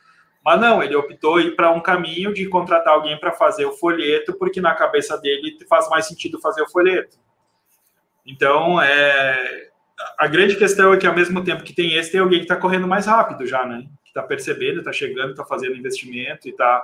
[0.44, 4.34] Mas não, ele optou ir para um caminho de contratar alguém para fazer o folheto,
[4.34, 7.16] porque na cabeça dele faz mais sentido fazer o folheto.
[8.26, 9.70] Então, é,
[10.18, 12.56] a grande questão é que, ao mesmo tempo que tem esse, tem alguém que está
[12.56, 13.86] correndo mais rápido já, né?
[14.04, 16.82] Que está percebendo, está chegando, está fazendo investimento e está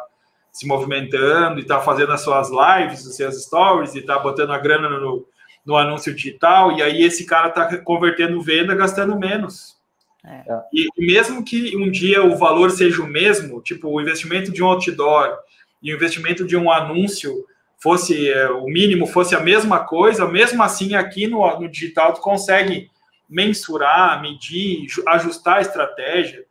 [0.52, 4.58] se movimentando e está fazendo as suas lives, os seus stories e está botando a
[4.58, 5.26] grana no,
[5.64, 6.72] no anúncio digital.
[6.72, 9.78] E aí esse cara está convertendo venda gastando menos.
[10.24, 10.42] É.
[10.72, 14.66] E mesmo que um dia o valor seja o mesmo, tipo o investimento de um
[14.66, 15.34] outdoor
[15.82, 17.46] e o investimento de um anúncio
[17.78, 22.20] fosse é, o mínimo, fosse a mesma coisa, mesmo assim aqui no, no digital tu
[22.20, 22.90] consegue
[23.30, 26.44] mensurar, medir, ajustar a estratégia.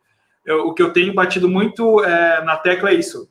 [0.46, 3.30] Eu, o que eu tenho batido muito é, na tecla é isso.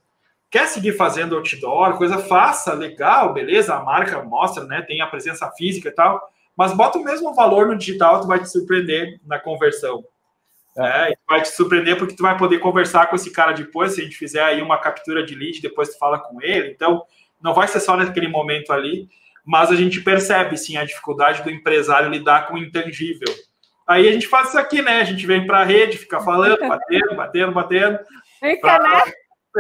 [0.51, 5.51] Quer seguir fazendo outdoor, coisa faça, legal, beleza, a marca mostra, né, tem a presença
[5.53, 6.21] física e tal,
[6.57, 10.05] mas bota o mesmo valor no digital, tu vai te surpreender na conversão.
[10.77, 14.05] É, vai te surpreender porque tu vai poder conversar com esse cara depois, se a
[14.05, 16.71] gente fizer aí uma captura de lead, depois tu fala com ele.
[16.71, 17.05] Então,
[17.43, 19.09] não vai ser só naquele momento ali,
[19.49, 23.35] mas a gente percebe sim a dificuldade do empresário lidar com o intangível.
[23.87, 25.01] Aí a gente faz isso aqui, né?
[25.01, 27.99] A gente vem para a rede, fica falando, batendo, batendo, batendo.
[28.39, 29.07] Fica, pra...
[29.07, 29.13] né?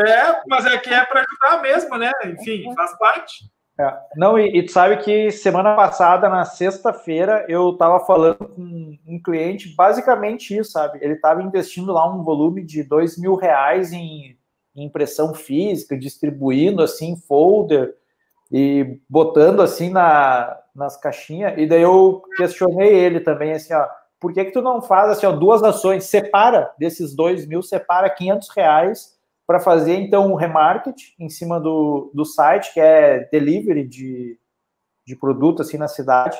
[0.06, 2.12] É, mas é que é para ajudar mesmo, né?
[2.26, 3.46] Enfim, faz parte.
[3.80, 3.98] É.
[4.14, 9.22] Não, e, e, tu sabe que semana passada, na sexta-feira, eu estava falando com um
[9.22, 10.98] cliente, basicamente isso, sabe?
[11.00, 14.36] Ele estava investindo lá um volume de dois mil reais em,
[14.76, 17.94] em, impressão física, distribuindo assim, folder
[18.50, 21.54] e botando assim na, nas caixinhas.
[21.56, 23.86] E daí eu questionei ele também, assim, ó,
[24.20, 26.04] por que que tu não faz assim, ó, duas ações?
[26.04, 32.10] Separa desses dois mil, separa 500 reais para fazer então um remarket em cima do,
[32.12, 34.38] do site, que é delivery de,
[35.06, 36.38] de produto assim na cidade,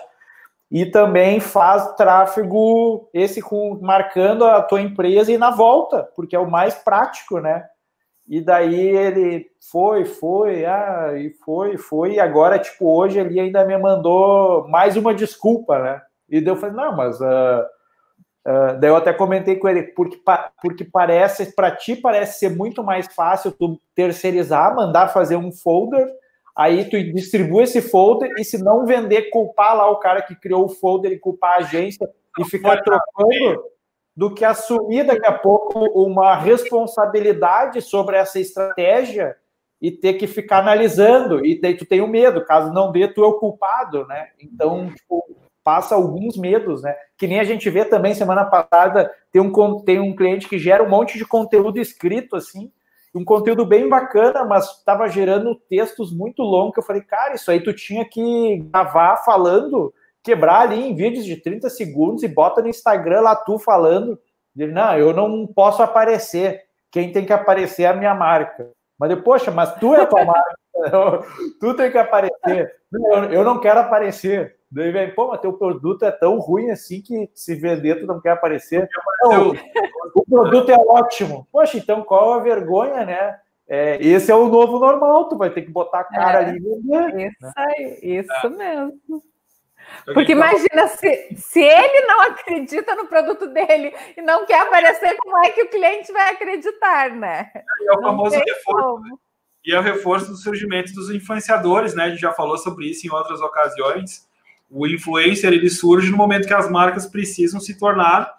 [0.70, 6.38] e também faz tráfego esse com marcando a tua empresa e na volta, porque é
[6.38, 7.66] o mais prático, né?
[8.28, 13.64] E daí ele foi, foi, ah, e foi, foi, e agora, tipo, hoje ele ainda
[13.64, 16.02] me mandou mais uma desculpa, né?
[16.28, 17.64] E daí eu falei, não, mas uh,
[18.48, 20.18] Uh, daí eu até comentei com ele, porque,
[20.62, 26.08] porque parece, para ti parece ser muito mais fácil tu terceirizar, mandar fazer um folder,
[26.56, 30.64] aí tu distribui esse folder e se não vender, culpar lá o cara que criou
[30.64, 32.08] o folder e culpar a agência
[32.38, 33.64] e ficar trocando,
[34.18, 39.36] do que assumir daqui a pouco uma responsabilidade sobre essa estratégia
[39.80, 43.22] e ter que ficar analisando, e daí tu tem o medo, caso não dê, tu
[43.22, 44.30] é o culpado, né?
[44.40, 45.24] Então, tipo,
[45.62, 46.96] passa alguns medos, né?
[47.16, 50.82] Que nem a gente vê também semana passada, tem um, tem um cliente que gera
[50.82, 52.72] um monte de conteúdo escrito, assim,
[53.14, 57.52] um conteúdo bem bacana, mas estava gerando textos muito longos, que eu falei, cara, isso
[57.52, 62.62] aí tu tinha que gravar falando, quebrar ali em vídeos de 30 segundos e bota
[62.62, 64.18] no Instagram lá tu falando.
[64.56, 68.70] Ele, não, eu não posso aparecer, quem tem que aparecer é a minha marca.
[68.98, 70.56] Mas eu, poxa, mas tu é a tua marca,
[71.60, 72.76] tu tem que aparecer.
[72.90, 74.56] Não, eu não quero aparecer.
[74.70, 78.18] Daí vem, pô, mas teu produto é tão ruim assim que se vender tu não
[78.18, 78.88] quer aparecer.
[79.24, 79.52] Não,
[80.14, 81.46] o produto é ótimo.
[81.52, 83.38] Poxa, então qual a vergonha, né?
[83.68, 86.56] É, esse é o novo normal, tu vai ter que botar a cara é, ali
[86.56, 87.28] e vender.
[87.28, 87.52] Isso né?
[87.56, 88.48] aí, isso é.
[88.48, 89.22] mesmo.
[90.12, 95.44] Porque imagina se, se ele não acredita no produto dele e não quer aparecer, como
[95.44, 97.50] é que o cliente vai acreditar, né?
[97.54, 99.00] É o famoso reforço.
[99.00, 99.10] Né?
[99.64, 102.04] E é o reforço do surgimento dos influenciadores, né?
[102.04, 104.28] A gente já falou sobre isso em outras ocasiões
[104.70, 108.34] o influencer ele surge no momento que as marcas precisam se tornar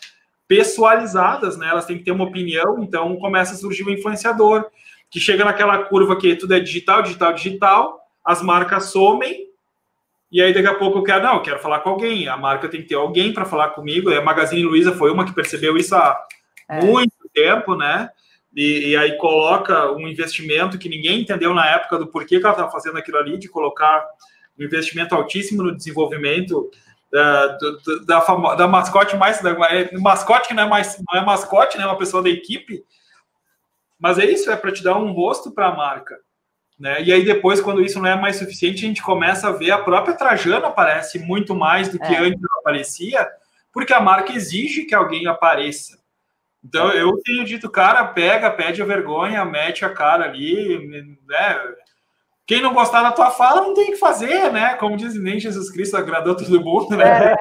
[0.48, 1.68] pessoalizadas, né?
[1.70, 4.66] Elas têm que ter uma opinião, então começa a surgir o influenciador,
[5.10, 9.49] que chega naquela curva que tudo é digital, digital, digital, as marcas somem,
[10.32, 12.70] e aí daqui a pouco eu quero, não, eu quero falar com alguém, a marca
[12.70, 15.76] tem que ter alguém para falar comigo, e a Magazine Luiza foi uma que percebeu
[15.76, 16.24] isso há
[16.70, 16.84] é.
[16.84, 18.10] muito tempo, né?
[18.56, 22.54] E, e, aí coloca um investimento que ninguém entendeu na época do porquê que ela
[22.54, 24.04] estava fazendo aquilo ali, de colocar
[24.60, 26.70] um investimento altíssimo no desenvolvimento
[27.12, 31.22] da, do, da, famo, da mascote mais da, é, mascote que não é mais não
[31.22, 31.84] é mascote, né?
[31.84, 32.84] É uma pessoa da equipe,
[34.00, 36.18] mas é isso, é para te dar um rosto para a marca.
[36.80, 37.04] Né?
[37.04, 39.78] E aí depois, quando isso não é mais suficiente, a gente começa a ver a
[39.78, 42.20] própria Trajana aparece muito mais do que é.
[42.20, 43.28] antes aparecia,
[43.74, 46.00] porque a marca exige que alguém apareça.
[46.64, 51.62] Então eu tenho dito, cara, pega, pede a vergonha, mete a cara ali, né?
[52.48, 54.74] Quem não gostar da tua fala não tem que fazer, né?
[54.76, 57.34] Como diz nem Jesus Cristo agradou todo mundo, né?
[57.34, 57.36] É.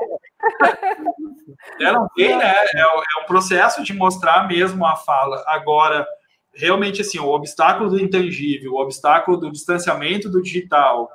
[1.86, 2.55] é não tem, né?
[2.74, 5.43] É, é um processo de mostrar mesmo a fala.
[5.47, 6.07] Agora,
[6.59, 11.09] realmente, assim, o obstáculo do intangível, o obstáculo do distanciamento do digital,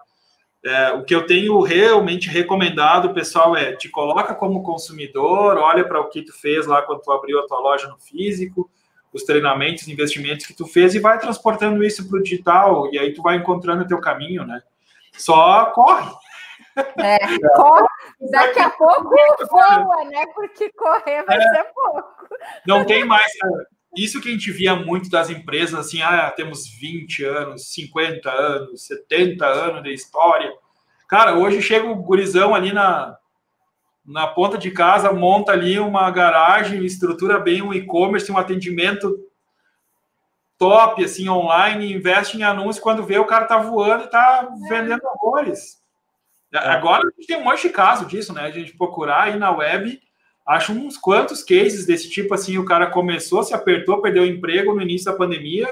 [0.64, 6.00] é, o que eu tenho realmente recomendado, pessoal, é te coloca como consumidor, olha para
[6.00, 8.72] o que tu fez lá quando tu abriu a tua loja no físico,
[9.12, 13.14] os treinamentos, investimentos que tu fez e vai transportando isso para o digital e aí
[13.14, 14.64] tu vai encontrando o teu caminho, né?
[15.12, 16.10] Só corre.
[16.98, 17.18] É,
[17.56, 17.88] corre,
[18.32, 19.14] Daqui a pouco
[19.52, 20.26] voa, né?
[20.34, 21.42] Porque correr vai é.
[21.42, 22.28] ser pouco.
[22.66, 23.32] Não tem mais.
[23.96, 28.88] Isso que a gente via muito das empresas, assim, ah, temos 20 anos, 50 anos,
[28.88, 30.52] 70 anos de história.
[31.08, 33.18] Cara, hoje chega o gurizão ali na,
[34.06, 39.16] na ponta de casa, monta ali uma garagem, estrutura bem um e-commerce, um atendimento
[40.58, 45.02] top, assim, online, investe em anúncio, quando vê o cara tá voando e tá vendendo
[45.06, 45.84] horrores.
[46.54, 46.58] É.
[46.58, 48.44] Agora a gente tem um monte de caso disso, né?
[48.44, 50.00] A gente procurar aí na web,
[50.46, 54.74] acho uns quantos cases desse tipo, assim, o cara começou, se apertou, perdeu o emprego
[54.74, 55.68] no início da pandemia,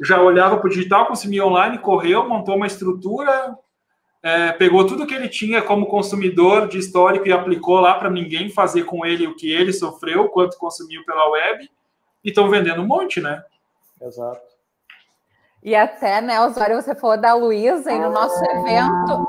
[0.00, 3.54] já olhava para o digital, consumia online, correu, montou uma estrutura,
[4.22, 8.50] é, pegou tudo que ele tinha como consumidor de histórico e aplicou lá para ninguém
[8.50, 11.70] fazer com ele o que ele sofreu, quanto consumiu pela web,
[12.24, 13.42] e estão vendendo um monte, né?
[14.00, 14.50] Exato.
[15.62, 19.28] E até, né, Osório, você falou da Luísa e no nosso evento.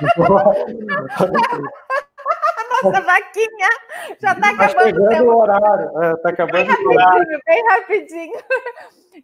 [2.82, 3.68] Nossa vaquinha
[4.20, 5.24] já está tá acabando o tempo.
[5.24, 6.02] o horário.
[6.02, 7.40] É, tá acabando bem o horário.
[7.46, 8.38] Bem rapidinho.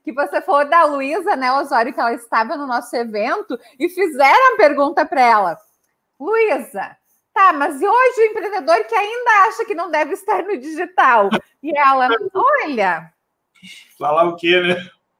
[0.02, 4.54] Que você falou da Luísa, né, Osório, que ela estava no nosso evento e fizeram
[4.54, 5.58] a pergunta para ela.
[6.18, 6.96] Luísa,
[7.32, 11.30] tá, mas e hoje o empreendedor que ainda acha que não deve estar no digital?
[11.62, 13.14] E ela, olha,
[13.98, 14.76] Falar o quê, né?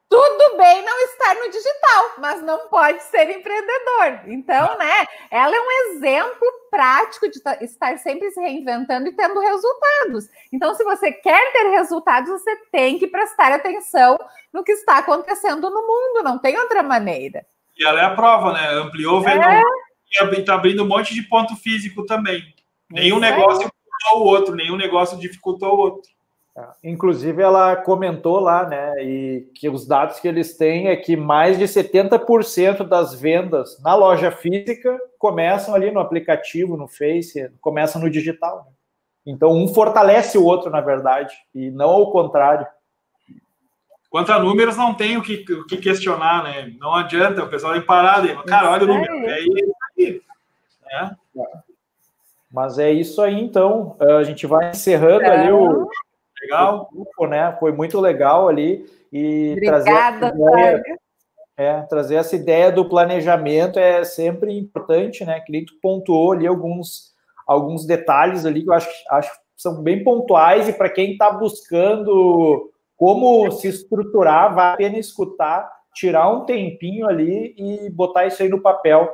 [0.09, 4.21] Tudo bem não estar no digital, mas não pode ser empreendedor.
[4.27, 10.29] Então, né, ela é um exemplo prático de estar sempre se reinventando e tendo resultados.
[10.53, 14.17] Então, se você quer ter resultados, você tem que prestar atenção
[14.53, 17.45] no que está acontecendo no mundo, não tem outra maneira.
[17.77, 18.69] E ela é a prova, né?
[18.75, 19.65] Ampliou o é.
[20.13, 22.55] e está abrindo um monte de ponto físico também.
[22.89, 26.11] Nenhum Isso negócio dificultou o outro, nenhum negócio dificultou o outro.
[26.57, 31.17] É, inclusive, ela comentou lá, né, e que os dados que eles têm é que
[31.17, 38.01] mais de 70% das vendas na loja física começam ali no aplicativo, no Face, começam
[38.01, 38.67] no digital.
[38.67, 38.73] Né?
[39.27, 42.67] Então, um fortalece o outro, na verdade, e não ao contrário.
[44.09, 46.73] Quanto a números, não tem o que, o que questionar, né?
[46.79, 50.23] Não adianta, o pessoal tem parado e cara, olha o número, é isso aí.
[50.89, 51.11] É.
[52.53, 53.97] Mas é isso aí, então.
[53.99, 55.89] A gente vai encerrando ali o,
[56.45, 56.89] legal.
[56.93, 57.57] Grupo, né?
[57.59, 58.87] Foi muito legal ali.
[59.13, 60.83] E Obrigada, trazer
[61.57, 65.41] é, trazer essa ideia do planejamento é sempre importante, né?
[65.41, 67.15] Que tu pontuou ali alguns,
[67.47, 71.31] alguns detalhes ali que eu acho, acho que são bem pontuais e para quem está
[71.31, 78.43] buscando como se estruturar, vale a pena escutar, tirar um tempinho ali e botar isso
[78.43, 79.09] aí no papel,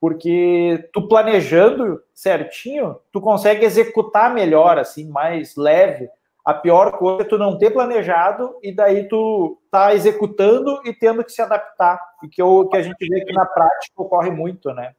[0.00, 6.10] porque tu planejando certinho, tu consegue executar melhor, assim, mais leve,
[6.46, 11.24] a pior coisa é tu não ter planejado e daí tu tá executando e tendo
[11.24, 12.00] que se adaptar.
[12.22, 14.92] E que, eu, que a gente vê que na prática ocorre muito, né?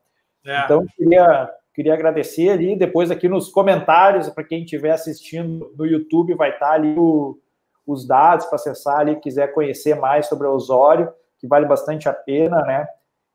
[0.45, 0.65] É.
[0.65, 2.75] Então, queria, queria agradecer ali.
[2.75, 7.39] Depois, aqui nos comentários, para quem estiver assistindo no YouTube, vai estar tá ali o,
[7.85, 12.13] os dados para acessar ali, quiser conhecer mais sobre o Osório, que vale bastante a
[12.13, 12.85] pena, né?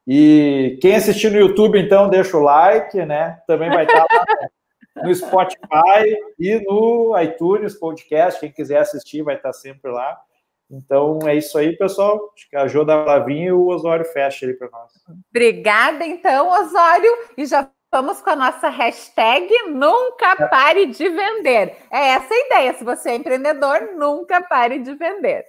[0.07, 3.41] E quem assistir no YouTube, então, deixa o like, né?
[3.47, 4.25] Também vai estar tá lá
[4.97, 8.41] no Spotify e no iTunes Podcast.
[8.41, 10.19] Quem quiser assistir vai estar sempre lá.
[10.71, 12.33] Então é isso aí, pessoal.
[12.35, 14.93] Acho que a Jô da Lavinha e o Osório fecha ali para nós.
[15.31, 17.11] Obrigada, então, Osório.
[17.37, 21.77] E já vamos com a nossa hashtag Nunca Pare de Vender.
[21.91, 22.73] É essa a ideia.
[22.75, 25.45] Se você é empreendedor, nunca pare de vender.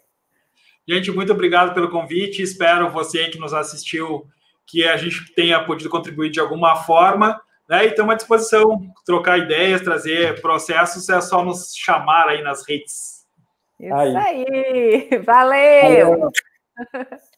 [0.85, 2.41] Gente, muito obrigado pelo convite.
[2.41, 4.27] Espero você que nos assistiu
[4.67, 7.41] que a gente tenha podido contribuir de alguma forma.
[7.69, 7.85] Né?
[7.85, 13.23] E estamos à disposição, trocar ideias, trazer processos, é só nos chamar aí nas redes.
[13.79, 15.09] Isso aí, aí.
[15.23, 16.19] valeu.
[16.19, 16.31] valeu.